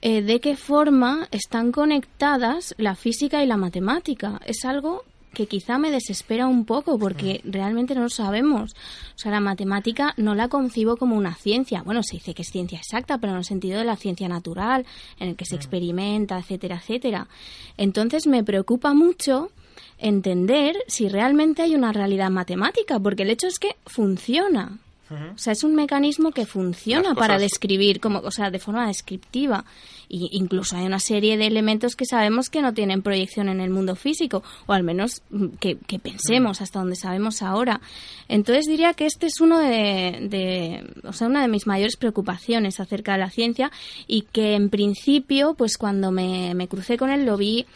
[0.00, 4.40] eh, de qué forma están conectadas la física y la matemática.
[4.46, 5.04] Es algo
[5.38, 8.74] que quizá me desespera un poco porque realmente no lo sabemos.
[9.14, 11.82] O sea, la matemática no la concibo como una ciencia.
[11.84, 14.84] Bueno, se dice que es ciencia exacta, pero en el sentido de la ciencia natural,
[15.20, 17.28] en el que se experimenta, etcétera, etcétera.
[17.76, 19.52] Entonces me preocupa mucho
[19.98, 24.80] entender si realmente hay una realidad matemática, porque el hecho es que funciona.
[25.10, 29.64] O sea, es un mecanismo que funciona para describir, como, o sea, de forma descriptiva.
[30.10, 33.68] Y incluso hay una serie de elementos que sabemos que no tienen proyección en el
[33.70, 37.80] mundo físico, o al menos mm, que, que pensemos hasta donde sabemos ahora.
[38.28, 42.80] Entonces diría que este es uno de, de- o sea, una de mis mayores preocupaciones
[42.80, 43.70] acerca de la ciencia
[44.06, 47.66] y que en principio, pues cuando me, me crucé con él lo vi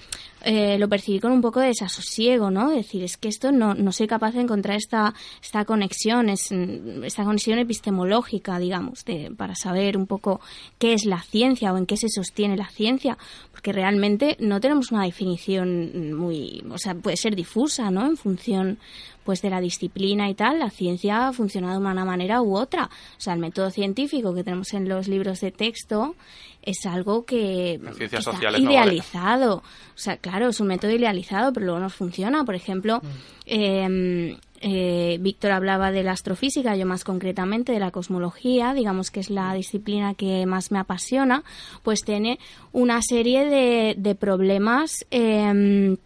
[0.45, 2.71] eh, lo percibí con un poco de desasosiego, ¿no?
[2.71, 7.05] Decir, es que esto no, no soy capaz de encontrar esta, esta conexión, es, mm,
[7.05, 10.41] esta conexión epistemológica, digamos, de, para saber un poco
[10.79, 13.17] qué es la ciencia o en qué se sostiene la ciencia,
[13.51, 18.07] porque realmente no tenemos una definición muy, o sea, puede ser difusa, ¿no?
[18.07, 18.79] En función
[19.25, 22.91] pues de la disciplina y tal, la ciencia ha funcionado de una manera u otra.
[23.17, 26.15] O sea, el método científico que tenemos en los libros de texto
[26.63, 28.93] es algo que, está sociales no vale.
[28.95, 29.57] idealizado.
[29.57, 32.45] O sea, claro, es un método idealizado, pero luego no funciona.
[32.45, 33.03] Por ejemplo,
[33.47, 39.21] eh, eh, Víctor hablaba de la astrofísica, yo más concretamente de la cosmología, digamos que
[39.21, 41.43] es la disciplina que más me apasiona,
[41.83, 42.39] pues tiene
[42.73, 45.05] una serie de, de problemas.
[45.11, 45.97] eh,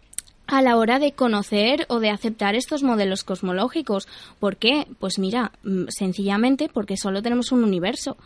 [0.47, 4.07] a la hora de conocer o de aceptar estos modelos cosmológicos.
[4.39, 4.87] ¿Por qué?
[4.99, 8.17] Pues mira, mm, sencillamente porque solo tenemos un universo.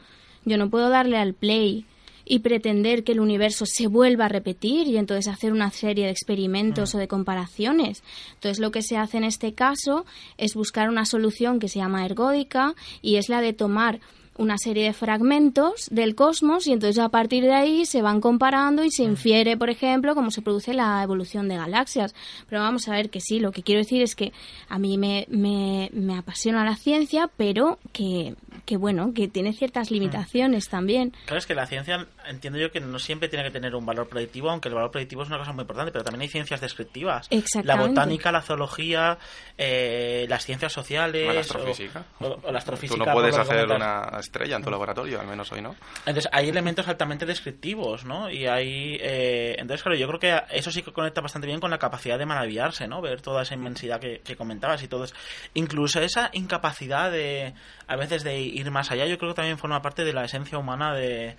[0.46, 1.86] Yo no puedo darle al play
[2.24, 6.12] y pretender que el universo se vuelva a repetir y entonces hacer una serie de
[6.12, 8.04] experimentos o de comparaciones.
[8.36, 10.06] Entonces lo que se hace en este caso
[10.38, 14.00] es buscar una solución que se llama ergódica y es la de tomar
[14.42, 18.84] una serie de fragmentos del cosmos y entonces a partir de ahí se van comparando
[18.84, 22.16] y se infiere, por ejemplo, cómo se produce la evolución de galaxias.
[22.50, 24.34] Pero vamos a ver que sí, lo que quiero decir es que
[24.68, 28.36] a mí me, me, me apasiona la ciencia, pero que,
[28.66, 31.14] que bueno, que tiene ciertas limitaciones también.
[31.26, 34.10] Claro, es que la ciencia entiendo yo que no siempre tiene que tener un valor
[34.10, 37.30] predictivo, aunque el valor predictivo es una cosa muy importante, pero también hay ciencias descriptivas.
[37.64, 39.20] La botánica, la zoología,
[39.56, 41.30] eh, las ciencias sociales.
[41.30, 42.06] O la astrofísica.
[42.20, 43.04] O, o la astrofísica.
[43.04, 45.76] Tú no puedes hacer una estrella en tu laboratorio, al menos hoy no.
[46.06, 48.30] Entonces, hay elementos altamente descriptivos, ¿no?
[48.30, 48.98] Y hay...
[49.02, 52.18] eh, entonces, claro, yo creo que eso sí que conecta bastante bien con la capacidad
[52.18, 53.02] de maravillarse, ¿no?
[53.02, 55.16] Ver toda esa inmensidad que, que comentabas y todo eso.
[55.54, 57.54] Incluso esa incapacidad de,
[57.88, 60.58] a veces, de ir más allá, yo creo que también forma parte de la esencia
[60.58, 61.36] humana de...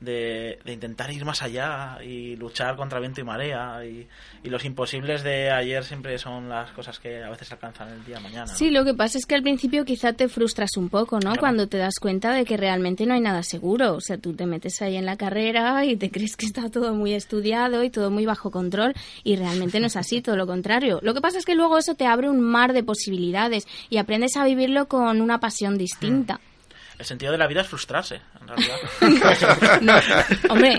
[0.00, 4.06] De, de intentar ir más allá y luchar contra viento y marea y,
[4.42, 8.16] y los imposibles de ayer siempre son las cosas que a veces alcanzan el día
[8.16, 8.54] de mañana ¿no?
[8.54, 11.30] Sí, lo que pasa es que al principio quizá te frustras un poco, ¿no?
[11.30, 11.40] Claro.
[11.40, 13.94] Cuando te das cuenta de que realmente no hay nada seguro.
[13.94, 16.94] O sea, tú te metes ahí en la carrera y te crees que está todo
[16.94, 20.98] muy estudiado y todo muy bajo control y realmente no es así, todo lo contrario.
[21.02, 24.36] Lo que pasa es que luego eso te abre un mar de posibilidades y aprendes
[24.36, 26.40] a vivirlo con una pasión distinta.
[26.98, 28.76] El sentido de la vida es frustrarse en realidad
[29.80, 29.94] No,
[30.52, 30.78] hombre,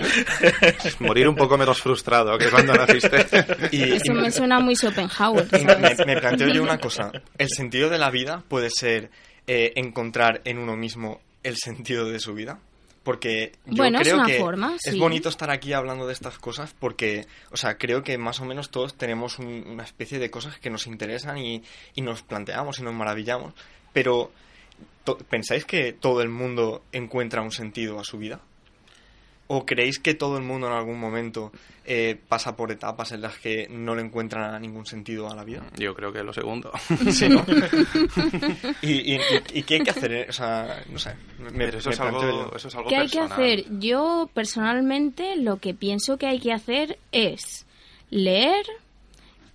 [1.00, 3.26] Morir un poco menos frustrado que cuando naciste.
[3.72, 5.46] Y, eso me suena muy Schopenhauer.
[5.52, 6.06] me, ¿sabes?
[6.06, 7.10] me planteo yo una cosa.
[7.38, 9.10] El sentido de la vida puede ser
[9.46, 12.58] eh, encontrar en uno mismo el sentido de su vida.
[13.02, 14.98] Porque yo Bueno, es creo una que forma, es sí.
[14.98, 18.70] bonito estar aquí hablando de estas cosas porque, o sea, creo que más o menos
[18.70, 21.62] todos tenemos un- una especie de cosas que nos interesan y,
[21.94, 23.54] y nos planteamos y nos maravillamos.
[23.92, 24.32] Pero,
[25.14, 28.40] ¿pensáis que todo el mundo encuentra un sentido a su vida?
[29.48, 31.52] ¿O creéis que todo el mundo en algún momento
[31.84, 35.62] eh, pasa por etapas en las que no le encuentran ningún sentido a la vida?
[35.76, 36.72] Yo creo que lo segundo.
[37.12, 37.44] Sí, ¿no?
[38.82, 40.12] ¿Y, y, y- y qué hay que hacer?
[40.12, 40.26] eh?
[40.28, 41.14] O sea, no sé.
[41.38, 42.56] Me, Pero eso, me es planteo algo, yo.
[42.56, 43.64] eso es algo ¿Qué hay que hacer?
[43.78, 47.66] Yo personalmente lo que pienso que hay que hacer es
[48.10, 48.66] leer,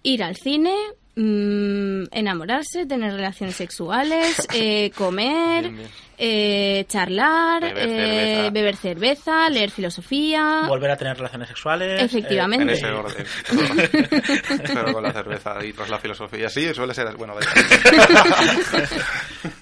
[0.04, 0.74] ir al cine,
[1.16, 5.90] mm, enamorarse, tener relaciones sexuales, eh, comer, Bien, bien.
[6.18, 7.96] eh, charlar, Beber eh,
[8.36, 8.50] cerveza.
[8.52, 10.64] beber cerveza, leer filosofía.
[10.68, 12.64] volver a tener relaciones sexuales Efectivamente.
[12.64, 13.26] En ese orden.
[14.68, 16.50] Pero, con la cerveza y tras la filosofía.
[16.50, 17.16] Sí, suele ser.
[17.18, 17.34] Bueno.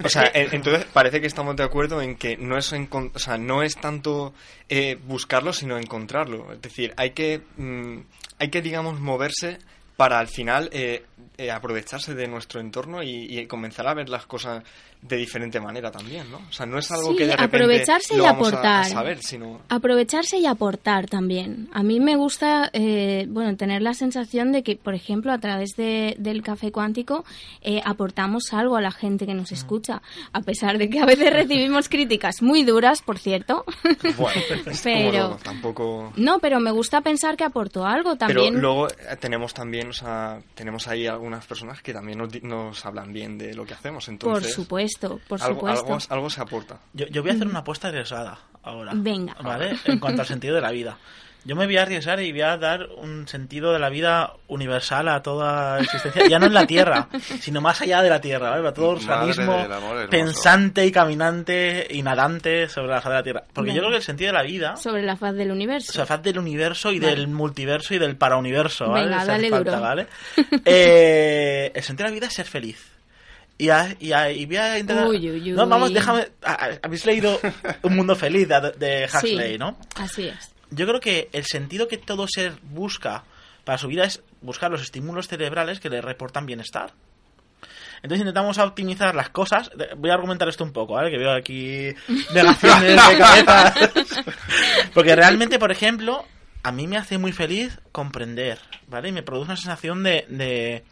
[0.04, 3.38] O sea, en- entonces parece que estamos de acuerdo en que no es, o sea,
[3.38, 4.34] no es tanto
[4.70, 6.52] eh, buscarlo, sino encontrarlo.
[6.54, 7.98] Es decir, hay que, mm,
[8.40, 9.58] hay que digamos, moverse
[9.96, 11.04] para al final eh,
[11.38, 14.64] eh, aprovecharse de nuestro entorno y, y comenzar a ver las cosas
[15.02, 16.40] de diferente manera también, ¿no?
[16.50, 18.82] O sea, no es algo Sí, que de repente aprovecharse lo y vamos aportar.
[18.82, 19.62] a saber, sino...
[19.70, 21.70] Aprovecharse y aportar también.
[21.72, 25.70] A mí me gusta, eh, bueno, tener la sensación de que, por ejemplo, a través
[25.78, 27.24] de, del café cuántico
[27.62, 29.38] eh, aportamos algo a la gente que Mm.
[29.38, 30.02] nos escucha,
[30.34, 33.64] a pesar de que a veces recibimos críticas muy duras, por cierto.
[34.18, 36.12] Bueno, es como Pero- tampoco...
[36.18, 38.60] No, pero me gusta pensar que aporto algo Pero también.
[38.60, 42.86] luego eh, tenemos también nos ha- tenemos ahí algunas personas que también nos, di- nos
[42.86, 44.06] hablan bien de lo que hacemos.
[44.06, 45.86] Por Entonces, supuesto, por algo, supuesto.
[45.94, 46.80] algo, algo se aporta.
[46.94, 48.92] Yo, yo voy a hacer una apuesta arriesgada ahora.
[48.96, 49.36] Venga.
[49.44, 49.78] ¿Vale?
[49.86, 50.98] En cuanto al sentido de la vida.
[51.46, 55.08] Yo me voy a arriesgar y voy a dar un sentido de la vida universal
[55.08, 57.08] a toda existencia, ya no en la Tierra,
[57.40, 58.62] sino más allá de la Tierra, ¿vale?
[58.62, 59.66] Para todo organismo
[60.10, 63.44] pensante y caminante y nadante sobre la faz de la Tierra.
[63.54, 65.92] Porque yo creo que el sentido de la vida, Sobre la faz del universo.
[65.92, 67.16] o sea, faz del universo y Vale.
[67.16, 69.06] del multiverso y del parauniverso, ¿vale?
[69.06, 69.82] Venga, dale falta, duro.
[69.82, 70.08] ¿vale?
[70.66, 72.86] Eh, el sentido de la vida es ser feliz.
[73.58, 75.08] Y, a- y, a- y voy a intentar...
[75.08, 75.96] Uy, uy, No, vamos, uy.
[75.96, 76.28] déjame...
[76.82, 77.40] Habéis leído
[77.84, 79.78] Un Mundo Feliz de, de Huxley, Sí, ¿no?
[79.96, 80.52] Así es.
[80.72, 83.24] Yo creo que el sentido que todo ser busca
[83.64, 86.94] para su vida es buscar los estímulos cerebrales que le reportan bienestar.
[88.02, 89.70] Entonces intentamos optimizar las cosas.
[89.76, 91.12] De- Voy a argumentar esto un poco, ¿vale?
[91.12, 91.90] Que veo aquí
[92.34, 93.74] negaciones de cabeza.
[94.94, 96.26] Porque realmente, por ejemplo,
[96.64, 99.10] a mí me hace muy feliz comprender, ¿vale?
[99.10, 100.26] Y me produce una sensación de...
[100.30, 100.84] de-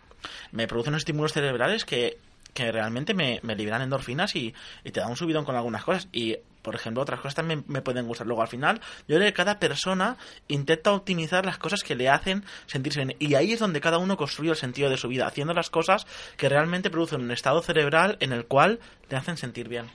[0.52, 2.18] me produce unos estímulos cerebrales que,
[2.54, 4.54] que realmente me, me liberan endorfinas y,
[4.84, 6.08] y te da un subidón con algunas cosas.
[6.12, 6.36] Y,
[6.68, 8.28] por ejemplo, otras cosas también me pueden gustar.
[8.28, 10.18] Luego, al final, yo creo que cada persona
[10.50, 13.16] intenta optimizar las cosas que le hacen sentirse bien.
[13.20, 16.06] Y ahí es donde cada uno construye el sentido de su vida, haciendo las cosas
[16.36, 19.86] que realmente producen un estado cerebral en el cual te hacen sentir bien.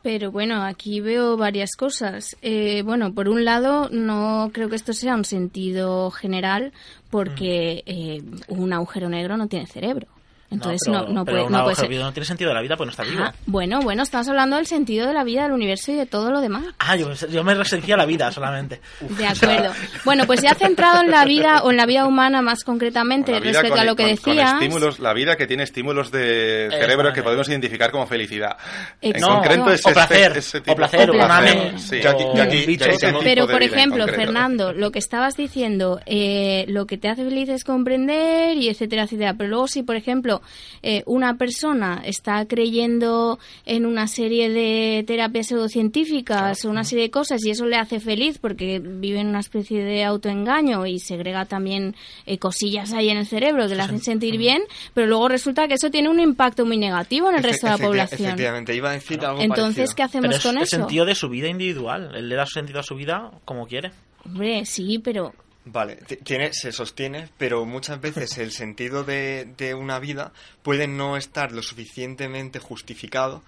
[0.00, 2.34] Pero bueno, aquí veo varias cosas.
[2.40, 6.72] Eh, bueno, por un lado, no creo que esto sea un sentido general
[7.10, 10.08] porque eh, un agujero negro no tiene cerebro.
[10.52, 11.90] Entonces pero, no, no, pero puede, un no puede ser.
[11.90, 13.22] no tiene sentido de la vida, pues no está vivo.
[13.24, 16.30] Ah, bueno, bueno, estamos hablando del sentido de la vida, del universo y de todo
[16.30, 16.64] lo demás.
[16.78, 18.80] Ah, yo, yo me restringía a la vida solamente.
[19.00, 19.72] De acuerdo.
[20.04, 23.70] Bueno, pues ya centrado en la vida o en la vida humana más concretamente respecto
[23.70, 24.52] con- a lo que con- con decías.
[24.54, 28.56] estímulos, la vida que tiene estímulos de cerebro que podemos identificar como felicidad.
[29.00, 29.34] En Exacto.
[29.36, 31.78] concreto es O este- placer, ese o tipo- placer, o placer.
[31.78, 32.00] Sí.
[32.02, 34.06] Yo aquí- yo aquí- o yo que- tengo- Pero, por en ejemplo.
[34.08, 39.04] Fernando, lo que estabas diciendo, eh, lo que te hace feliz es comprender y etcétera,
[39.04, 39.34] etcétera.
[39.38, 40.41] Pero luego, si, por ejemplo,
[40.82, 47.10] eh, una persona está creyendo en una serie de terapias pseudocientíficas o una serie de
[47.10, 51.44] cosas y eso le hace feliz porque vive en una especie de autoengaño y segrega
[51.44, 51.94] también
[52.26, 54.62] eh, cosillas ahí en el cerebro que le hacen sentir bien,
[54.94, 57.72] pero luego resulta que eso tiene un impacto muy negativo en el Efe- resto de
[57.72, 58.20] la población.
[58.22, 59.96] Efectivamente, iba a decir algo Entonces, parecido.
[59.96, 60.76] ¿qué hacemos Pero es con el eso?
[60.76, 62.12] sentido de su vida individual.
[62.14, 63.90] Él le da sentido a su vida como quiere.
[64.24, 65.32] Hombre, sí, pero
[65.64, 70.32] Vale, tiene, se sostiene, pero muchas veces el sentido de, de una vida
[70.62, 73.42] puede no estar lo suficientemente justificado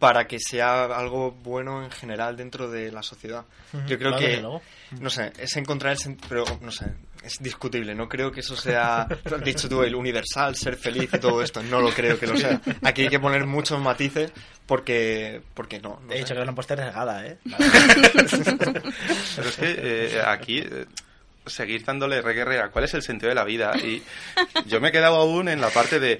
[0.00, 3.44] para que sea algo bueno en general dentro de la sociedad.
[3.86, 4.42] Yo creo que,
[4.98, 6.86] no sé, es encontrar el sentido, pero no sé,
[7.22, 7.94] es discutible.
[7.94, 11.62] No creo que eso sea, has dicho tú, el universal, ser feliz y todo esto.
[11.62, 12.60] No lo creo que lo sea.
[12.82, 14.32] Aquí hay que poner muchos matices
[14.64, 16.00] porque, porque no.
[16.06, 16.18] no He sé.
[16.24, 17.36] dicho que la puesta regada, ¿eh?
[19.36, 19.74] Pero es que
[20.16, 20.86] eh, aquí eh,
[21.50, 24.02] seguir dándole reguerre a cuál es el sentido de la vida y
[24.66, 26.18] yo me he quedado aún en la parte de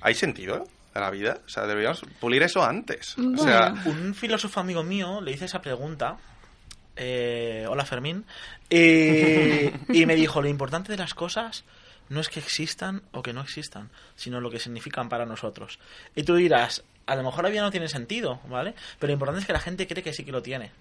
[0.00, 1.38] ¿hay sentido a la vida?
[1.46, 3.16] O sea, deberíamos pulir eso antes.
[3.18, 4.00] O sea, Bueno.
[4.00, 6.16] Un filósofo amigo mío le hice esa pregunta.
[6.96, 8.24] eh, hola Fermín.
[8.70, 11.64] eh, y me dijo, lo importante de las cosas
[12.08, 15.78] no es que existan o que no existan, sino lo que significan para nosotros.
[16.16, 18.74] Y tú dirás, a lo mejor la vida no tiene sentido, ¿vale?
[18.98, 20.72] Pero lo importante es que la gente cree que sí que lo tiene.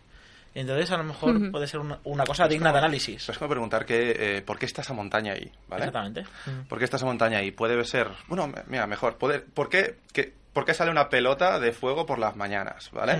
[0.56, 3.30] Entonces a lo mejor puede ser una, una cosa digna de análisis.
[3.30, 5.52] es como preguntar que, eh, ¿por qué está esa montaña ahí?
[5.68, 5.86] ¿vale?
[5.86, 6.26] Exactamente.
[6.68, 7.52] ¿Por qué está esa montaña ahí?
[7.52, 11.72] Puede ser, bueno, mira, mejor, puede, ¿por, qué, que- ¿por qué sale una pelota de
[11.72, 12.90] fuego por las mañanas?
[12.92, 13.20] ¿Vale?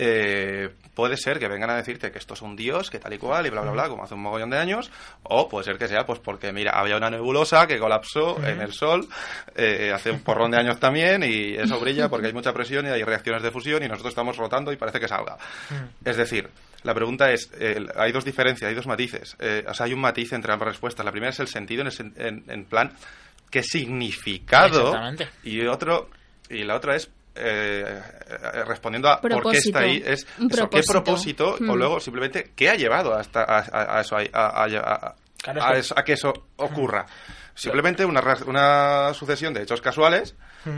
[0.00, 3.18] Eh, puede ser que vengan a decirte que esto es un dios, que tal y
[3.18, 4.90] cual, y bla, bla, bla, como hace un mogollón de años,
[5.24, 8.72] o puede ser que sea pues porque, mira, había una nebulosa que colapsó en el
[8.72, 9.08] Sol
[9.56, 12.90] eh, hace un porrón de años también, y eso brilla porque hay mucha presión y
[12.90, 15.36] hay reacciones de fusión, y nosotros estamos rotando y parece que salga.
[16.04, 16.48] Es decir,
[16.84, 19.36] la pregunta es, eh, hay dos diferencias, hay dos matices.
[19.40, 21.04] Eh, o sea, hay un matiz entre ambas respuestas.
[21.04, 22.92] La primera es el sentido en, el sen- en- en plan,
[23.50, 24.92] ¿qué significado?
[25.42, 26.08] Y otro
[26.50, 29.68] y la otra es eh, eh, respondiendo a por qué Propósito.
[29.68, 31.54] está ahí es eso, qué propósito.
[31.54, 31.76] o Mm.
[31.78, 35.62] luego simplemente qué ha llevado hasta a, a- a eso ahí, a, a- a- Claro,
[35.62, 37.06] a es que- eso- a que eso ocurra
[37.58, 40.34] simplemente una, una sucesión de hechos casuales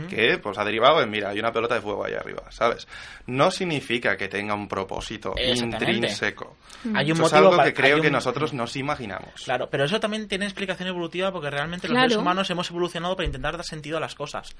[0.09, 2.87] que pues ha derivado en mira hay una pelota de fuego ahí arriba sabes
[3.27, 6.55] no significa que tenga un propósito intrínseco
[6.95, 9.99] Hay un eso es algo para- que creo que nosotros nos imaginamos Claro, pero eso
[9.99, 12.09] también tiene explicación evolutiva porque realmente los Claro.
[12.09, 14.55] seres humanos hemos evolucionado para intentar dar sentido a las cosas.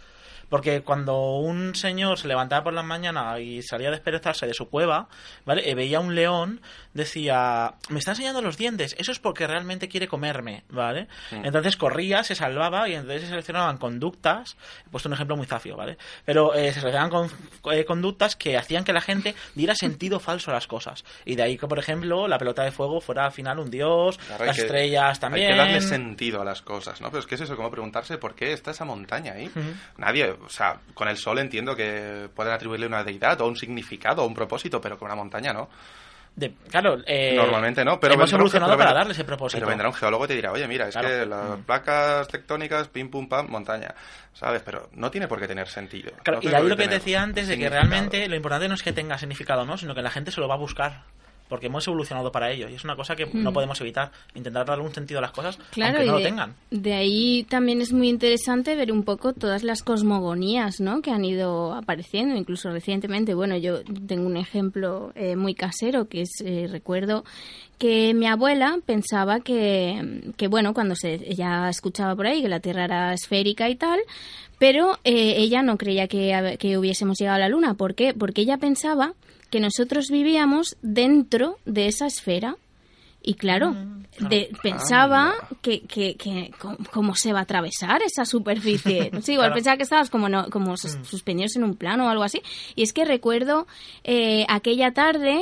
[0.50, 4.68] Porque cuando un señor se levantaba por la mañana y salía a desperezarse de su
[4.70, 5.08] cueva,
[5.46, 5.70] ¿vale?
[5.70, 6.60] Y veía un león,
[6.94, 11.08] decía, me está enseñando los dientes, eso es porque realmente quiere comerme, ¿vale?
[11.32, 14.56] Entonces corría se salvaba y entonces se seleccionaban conductas,
[14.86, 15.98] he puesto un ejemplo muy zafio, ¿vale?
[16.26, 20.52] Pero eh, se seleccionaban con- eh, conductas que hacían que la gente diera sentido falso
[20.52, 21.04] a las cosas.
[21.26, 24.18] Y de ahí que, por ejemplo, la pelota de fuego fuera al final un dios,
[24.18, 25.48] Claro, las que- estrellas también.
[25.48, 27.08] Hay que darle sentido a las cosas, ¿no?
[27.10, 29.50] Pero es que es eso, como preguntarse por qué está esa montaña ahí.
[29.98, 34.24] Nadie, o sea, con el sol entiendo que pueden atribuirle una deidad o un significado
[34.24, 35.70] o un propósito, pero con una montaña no.
[36.36, 39.58] De- claro, eh, Normalmente no, pero hemos evolucionado para darle ese propósito.
[39.60, 41.08] Pero vendrá un geólogo y te dirá, oye, mira, es Claro.
[41.10, 41.64] que las Mm.
[41.64, 43.94] placas tectónicas, pim pum pam, montaña,
[44.34, 44.62] ¿sabes?
[44.64, 46.12] Pero no tiene por qué tener sentido.
[46.24, 48.82] Claro, No y ahí lo que decía antes de que realmente lo importante no es
[48.84, 51.04] que tenga significado o no, sino que la gente se lo va a buscar.
[51.52, 53.54] Porque hemos evolucionado para ello y es una cosa que no Mm.
[53.54, 54.10] podemos evitar.
[54.36, 56.56] Intentar darle un sentido a las cosas, Claro, aunque no lo tengan.
[56.72, 61.02] de ahí también es muy interesante ver un poco todas las cosmogonías ¿no?
[61.02, 63.34] que han ido apareciendo, incluso recientemente.
[63.34, 67.26] Bueno, yo tengo un ejemplo eh, muy casero, que es, eh, recuerdo
[67.78, 72.60] que mi abuela pensaba que, que, bueno, cuando se, ella escuchaba por ahí que la
[72.62, 74.00] Tierra era esférica y tal,
[74.58, 77.74] pero eh, ella no creía que, que hubiésemos llegado a la Luna.
[77.74, 78.14] ¿Por qué?
[78.14, 79.14] Porque ella pensaba
[79.52, 82.58] que nosotros vivíamos dentro de esa esfera.
[83.24, 83.76] Y claro,
[84.20, 89.12] de- pensaba que, que, que cómo- cómo se va a atravesar esa superficie.
[89.22, 89.54] Sí, igual Claro.
[89.56, 92.42] pensaba que estabas como, no, como sus- suspendidos en un plano o algo así.
[92.76, 93.68] Y es que recuerdo
[94.04, 95.40] eh, aquella tarde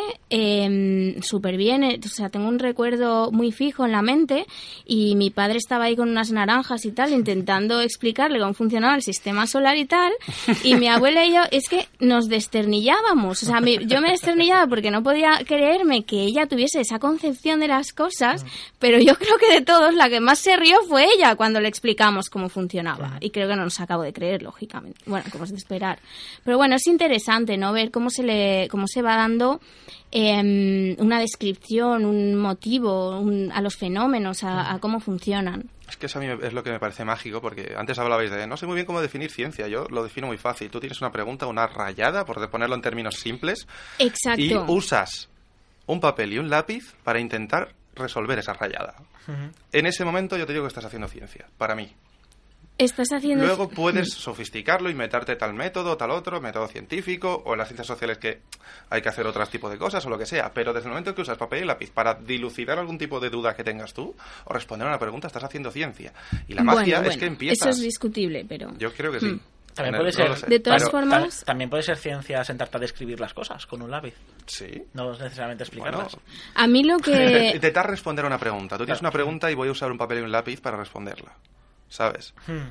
[1.21, 4.45] súper bien, eh, o sea, tengo un recuerdo muy fijo en la mente
[4.85, 9.01] y mi padre estaba ahí con unas naranjas y tal, intentando explicarle cómo funcionaba el
[9.03, 10.11] sistema solar y tal.
[10.63, 13.41] Y mi abuela y yo, es que nos desternillábamos.
[13.41, 17.59] O sea, mi- yo me desternillaba porque no podía creerme que ella tuviese esa concepción
[17.61, 18.45] de las cosas,
[18.79, 21.69] pero yo creo que de todos la que más se rió fue ella cuando le
[21.69, 23.17] explicamos cómo funcionaba.
[23.21, 24.99] Y creo que no nos acabo de creer, lógicamente.
[25.05, 25.99] Bueno, como es de esperar.
[26.43, 27.71] Pero bueno, es interesante, ¿no?
[27.71, 29.61] Ver cómo se le, cómo se va dando
[30.11, 35.69] em, una descripción, un motivo un- a los fenómenos, a, a cómo funcionan.
[35.87, 38.45] Es que eso a mí es lo que me parece mágico, porque antes hablabais de
[38.45, 40.69] no sé muy bien cómo definir ciencia, yo lo defino muy fácil.
[40.69, 43.67] Tú tienes una pregunta, una rayada, por ponerlo en términos simples,
[43.97, 44.41] Exacto.
[44.41, 45.28] y usas
[45.89, 48.95] un papel y un lápiz para intentar resolver esa rayada.
[49.71, 51.91] En ese momento yo te digo que estás haciendo ciencia, para mí.
[52.77, 53.43] Estás haciendo...
[53.43, 57.87] Luego puedes sofisticarlo y meterte tal método, tal otro, método científico, o en las ciencias
[57.87, 58.41] sociales que
[58.89, 60.53] hay que hacer otro tipo de cosas o lo que sea.
[60.53, 63.55] Pero desde el momento que usas papel y lápiz para dilucidar algún tipo de duda
[63.55, 64.15] que tengas tú
[64.45, 66.13] o responder a una pregunta, estás haciendo ciencia.
[66.47, 67.67] Y la Bueno, magia es que empiezas.
[67.67, 68.77] Eso es discutible, pero...
[68.77, 69.25] Yo creo que sí.
[69.25, 69.39] Mm.
[69.83, 70.47] También puede ser, no.
[70.47, 73.81] De todas Pero- formas- ta- también puede ser ciencia sentarte a describir las cosas con
[73.81, 74.13] un lápiz.
[74.45, 74.83] Sí.
[74.93, 76.15] No necesariamente explicarlas.
[76.15, 77.51] Bueno, A mí lo que...
[77.55, 78.77] intentar responder a una pregunta.
[78.77, 79.09] Tú tienes Claro.
[79.09, 81.33] una pregunta y voy a usar un papel y un lápiz para responderla.
[81.87, 82.33] ¿Sabes?
[82.47, 82.69] Hmm.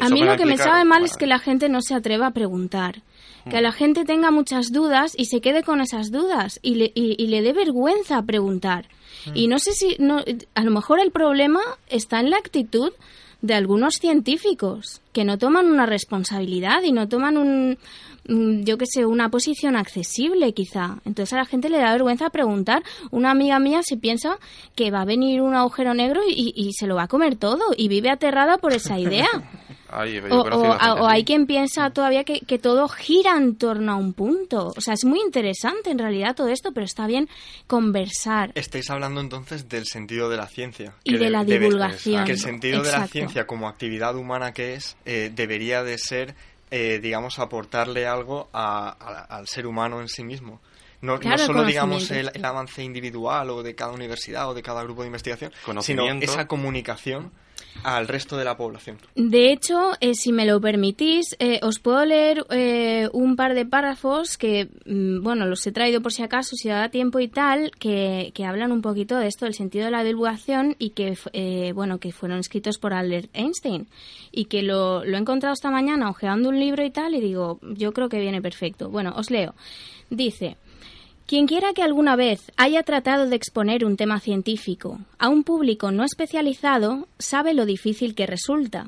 [0.00, 2.26] A mí lo que me sabe mal bueno, es que la gente no se atreva
[2.26, 3.02] a preguntar.
[3.44, 3.50] Mm.
[3.50, 7.14] Que la gente tenga muchas dudas y se quede con esas dudas y le, y,
[7.22, 8.88] y le dé vergüenza preguntar.
[9.26, 9.30] Mm.
[9.36, 9.94] Y no sé si...
[10.00, 10.24] No,
[10.56, 12.92] a lo mejor el problema está en la actitud
[13.42, 17.78] de algunos científicos que no toman una responsabilidad y no toman un
[18.28, 20.98] yo qué sé, una posición accesible quizá.
[21.04, 22.82] Entonces a la gente le da vergüenza preguntar.
[23.10, 24.38] Una amiga mía se piensa
[24.74, 27.64] que va a venir un agujero negro y, y se lo va a comer todo
[27.76, 29.28] y vive aterrada por esa idea.
[29.88, 33.54] Ay, O, o- a gente o hay quien piensa todavía que, que todo gira en
[33.54, 34.72] torno a un punto.
[34.76, 37.28] O sea, es muy interesante en realidad todo esto, pero está bien
[37.68, 38.50] conversar.
[38.56, 40.94] Estáis hablando entonces del sentido de la ciencia.
[41.04, 42.24] Y que de la divulgación.
[42.24, 46.34] Que el sentido de la ciencia como actividad humana que es, eh, debería de ser,
[46.70, 50.60] eh, digamos, aportarle algo a- a- al ser humano en sí mismo.
[51.02, 54.82] No, no solo, digamos, el, el avance individual o de cada universidad o de cada
[54.82, 55.52] grupo de investigación,
[55.82, 57.32] sino esa comunicación
[57.82, 58.98] al resto de la población.
[59.14, 63.64] De hecho, eh, si me lo permitís, eh, os puedo leer eh, un par de
[63.64, 67.70] párrafos que, mm, bueno, los he traído por si acaso, si da tiempo y tal,
[67.78, 71.16] que, que hablan un poquito de esto, del sentido de la divulgación y que,
[71.74, 73.86] bueno, que fueron escritos por Albert Einstein
[74.32, 77.60] y que lo, lo he encontrado esta mañana ojeando un libro y tal y digo,
[77.62, 78.90] yo creo que viene perfecto.
[78.90, 79.54] Bueno, os leo.
[80.10, 80.56] Dice,
[81.26, 85.90] quien quiera que alguna vez haya tratado de exponer un tema científico a un público
[85.90, 88.86] no especializado sabe lo difícil que resulta.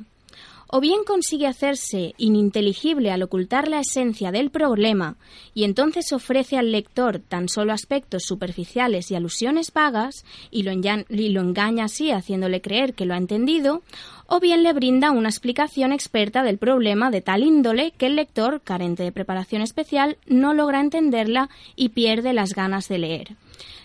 [0.70, 5.16] O bien consigue hacerse ininteligible al ocultar la esencia del problema
[5.54, 11.28] y entonces ofrece al lector tan solo aspectos superficiales y alusiones vagas y lo, y
[11.30, 13.82] lo engaña así haciéndole creer que lo ha entendido,
[14.28, 18.60] o bien le brinda una explicación experta del problema de tal índole que el lector,
[18.60, 23.36] carente de preparación especial, no logra entenderla y pierde las ganas de leer.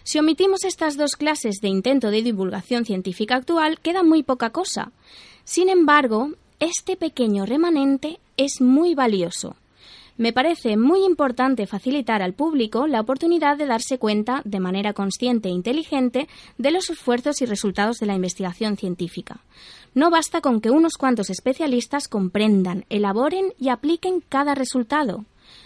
[0.03, 4.91] Si omitimos estas dos clases de intento de divulgación científica actual, queda muy poca cosa.
[5.45, 9.55] Sin embargo, este pequeño remanente es muy valioso.
[10.15, 15.49] Me parece muy importante facilitar al público la oportunidad de darse cuenta de manera consciente
[15.49, 16.27] e inteligente
[16.57, 19.39] de los esfuerzos y resultados de la investigación científica.
[19.93, 25.25] No basta con que unos cuantos especialistas comprendan, elaboren y apliquen cada resultado.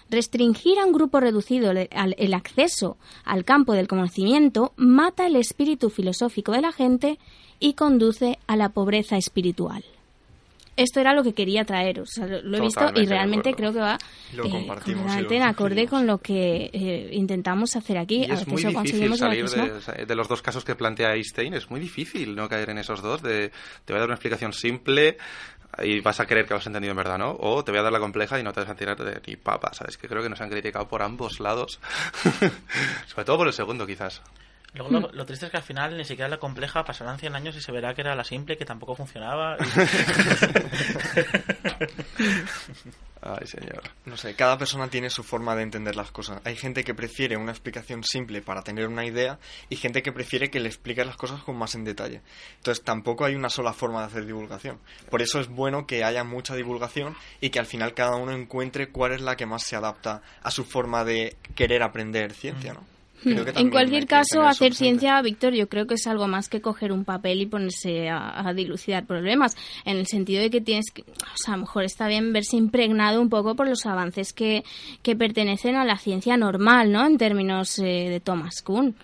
[0.10, 6.52] Restringir a un grupo reducido el acceso al campo del conocimiento mata el espíritu filosófico
[6.52, 7.20] de la gente
[7.60, 9.84] y conduce a la pobreza espiritual.
[10.78, 13.74] Esto era lo que quería traer, o sea, lo, lo he visto y realmente creo
[13.74, 13.98] que va
[14.34, 18.26] Lo eh, completamente en acorde con lo que eh, intentamos hacer aquí.
[18.26, 21.54] Y a es muy difícil salir de, de los dos casos que plantea Einstein.
[21.56, 23.22] Es muy difícil no caer en esos dos.
[23.22, 23.50] De,
[23.86, 25.18] te voy a dar una explicación simple
[25.84, 27.36] y vas a creer que lo has entendido en verdad, ¿no?
[27.40, 29.36] O te voy a dar la compleja y no te vas a tirar de ni
[29.36, 29.98] papa, ¿sabes?
[29.98, 31.80] Que creo que nos han criticado por ambos lados.
[33.08, 34.22] Sobre todo por el segundo, quizás.
[34.78, 37.56] Luego lo, lo triste es que al final ni siquiera la compleja pasarán 100 años
[37.56, 39.58] y se verá que era la simple que tampoco funcionaba.
[43.22, 43.82] Ay, señor.
[44.06, 46.40] No sé, cada persona tiene su forma de entender las cosas.
[46.46, 50.50] Hay gente que prefiere una explicación simple para tener una idea y gente que prefiere
[50.50, 52.22] que le explique las cosas con más en detalle.
[52.58, 54.80] Entonces tampoco hay una sola forma de hacer divulgación.
[55.10, 58.90] Por eso es bueno que haya mucha divulgación y que al final cada uno encuentre
[58.90, 62.97] cuál es la que más se adapta a su forma de querer aprender ciencia, ¿no?
[63.24, 66.62] Creo que En cualquier caso, hacer ciencia, Víctor, yo creo que es algo más que
[66.62, 69.56] coger un papel y ponerse a, a dilucidar problemas,
[69.86, 71.06] en el sentido de que tienes que, o
[71.36, 74.64] sea, a lo mejor está bien verse impregnado un poco por los avances que,
[75.02, 77.06] que pertenecen a la ciencia normal, ¿no?
[77.06, 78.96] En términos eh, de Thomas Kuhn.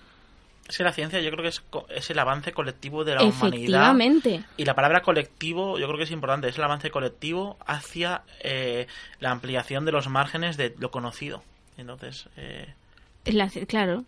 [0.70, 3.24] Es que la ciencia yo creo que es, co- es el avance colectivo de la
[3.24, 3.47] humanidad.
[3.57, 4.43] Efectivamente.
[4.55, 8.88] Y la palabra colectivo yo creo que es importante, es el avance colectivo hacia eh,
[9.20, 11.43] la ampliación de los márgenes de lo conocido.
[11.78, 12.74] Entonces, eh,
[13.26, 14.03] La claro.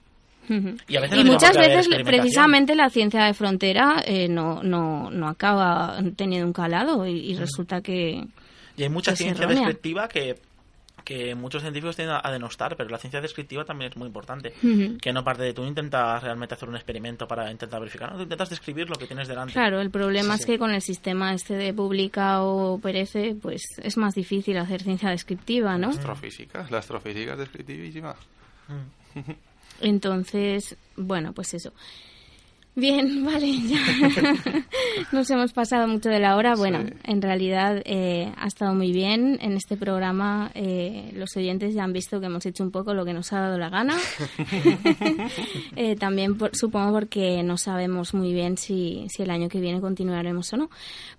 [0.48, 4.62] Y a veces Y no tiene muchas veces, precisamente, la ciencia de frontera eh, no,
[4.62, 8.24] no, no acaba teniendo un calado y, y resulta que...
[8.78, 9.62] y hay mucha ciencia errónea.
[9.64, 10.36] descriptiva que,
[11.04, 14.54] que muchos científicos tienden a denostar, pero la ciencia descriptiva también es muy importante.
[15.02, 18.24] Que no parte de tú intentas realmente hacer un experimento para intentar verificar, no, tú
[18.24, 19.54] intentas describir lo que tienes delante.
[19.54, 20.52] Claro, el problema Sí, es sí.
[20.52, 25.10] que con el sistema este de publica o perece, pues es más difícil hacer ciencia
[25.10, 25.90] descriptiva, ¿no?
[25.90, 28.16] Astrofísica, la astrofísica es descriptivísima.
[29.82, 31.74] Entonces, bueno, pues eso.
[32.76, 33.78] Bien, vale, ya
[35.12, 36.56] nos hemos pasado mucho de la hora.
[36.56, 36.94] Bueno, Sí.
[37.06, 39.38] en realidad eh, ha estado muy bien.
[39.42, 43.06] En este programa eh, los oyentes ya han visto que hemos hecho un poco lo
[43.06, 43.96] que nos ha dado la gana.
[45.76, 49.82] Eh, también por- supongo porque no sabemos muy bien si, si el año que viene
[49.82, 50.70] continuaremos o no.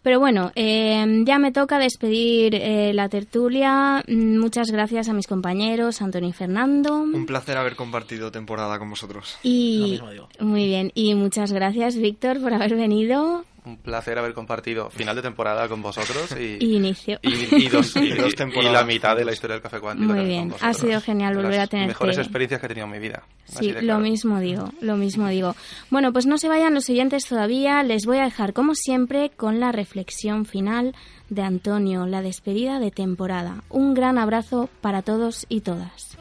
[0.03, 4.03] Pero bueno, eh, ya me toca despedir eh, la tertulia.
[4.09, 6.95] Mm, Muchas gracias a mis compañeros, Antonio y Fernando.
[6.97, 9.37] Un placer haber compartido temporada con vosotros.
[9.43, 10.29] Lo Y mismo digo.
[10.41, 15.23] muy bien, y muchas gracias Víctor por haber venido Un placer haber compartido final de
[15.23, 17.19] temporada con vosotros y, y inicio.
[17.23, 19.81] y- y dos, y- Y dos y temporadas la mitad de la historia del café
[19.81, 20.13] cuántico.
[20.13, 21.89] Muy bien, ha sido genial De volver las a tenerte.
[21.89, 23.23] mejores experiencias que he tenido en mi vida.
[23.47, 24.01] Sí, lo claro.
[24.01, 25.57] mismo digo, lo mismo digo.
[25.91, 29.59] Bueno, pues no se vayan los oyentes todavía, les voy a dejar como siempre con
[29.59, 30.95] la reflexión final
[31.29, 33.65] de Antonio, la despedida de temporada.
[33.69, 36.16] Un gran abrazo para todos y todas.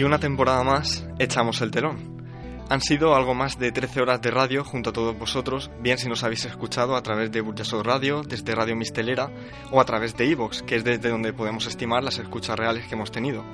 [0.00, 2.24] Y una temporada más echamos el telón.
[2.70, 6.08] Han sido algo más de 13 horas de radio junto a todos vosotros, bien si
[6.08, 9.30] nos habéis escuchado a través de Burjasot Radio, desde Radio Mistelera
[9.70, 12.94] o a través de Evox, que es desde donde podemos estimar las escuchas reales que
[12.94, 13.44] hemos tenido.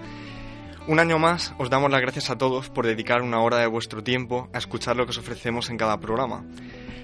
[0.86, 4.04] Un año más os damos las gracias a todos por dedicar una hora de vuestro
[4.04, 6.44] tiempo a escuchar lo que os ofrecemos en cada programa.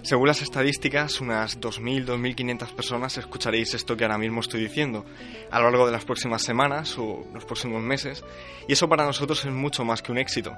[0.02, 5.06] Según las estadísticas, unas 2.000, 2.500 personas escucharéis esto que ahora mismo estoy diciendo
[5.48, 8.24] a lo largo de las próximas semanas o los próximos meses,
[8.66, 10.56] y eso para nosotros es mucho más que un éxito.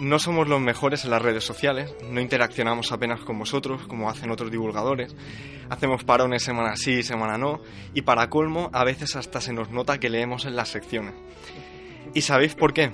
[0.00, 4.30] No somos los mejores en las redes sociales, no interaccionamos apenas con vosotros como hacen
[4.30, 5.14] otros divulgadores,
[5.68, 7.60] hacemos parones semana sí, semana no,
[7.92, 11.12] y para colmo a veces hasta se nos nota que leemos en las secciones.
[12.14, 12.90] ¿Y sabéis por qué?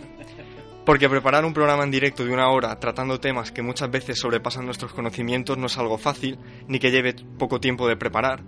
[0.88, 4.64] Porque preparar un programa en directo de una hora tratando temas que muchas veces sobrepasan
[4.64, 8.42] nuestros conocimientos no es algo fácil, ni que lleve poco tiempo de preparar,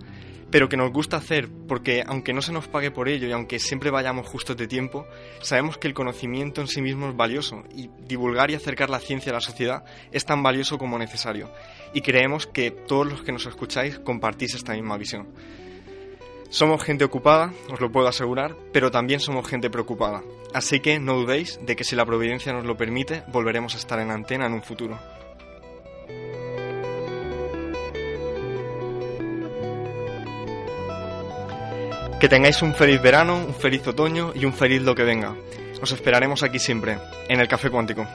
[0.49, 3.59] pero que nos gusta hacer porque aunque no se nos pague por ello y aunque
[3.59, 5.05] siempre vayamos justos de tiempo,
[5.43, 9.31] sabemos que el conocimiento en sí mismo es valioso y divulgar y acercar la ciencia
[9.31, 11.51] a la sociedad es tan valioso como necesario.
[11.93, 15.27] Y creemos que todos los que nos escucháis compartís esta misma visión.
[16.51, 20.21] Somos gente ocupada, os lo puedo asegurar, pero también somos gente preocupada.
[20.53, 23.97] Así que no dudéis de que si la providencia nos lo permite, volveremos a estar
[24.01, 24.99] en antena en un futuro.
[32.19, 35.33] Que tengáis un feliz verano, un feliz otoño y un feliz lo que venga.
[35.81, 36.97] Os esperaremos aquí siempre,
[37.29, 38.05] en el Café Cuántico.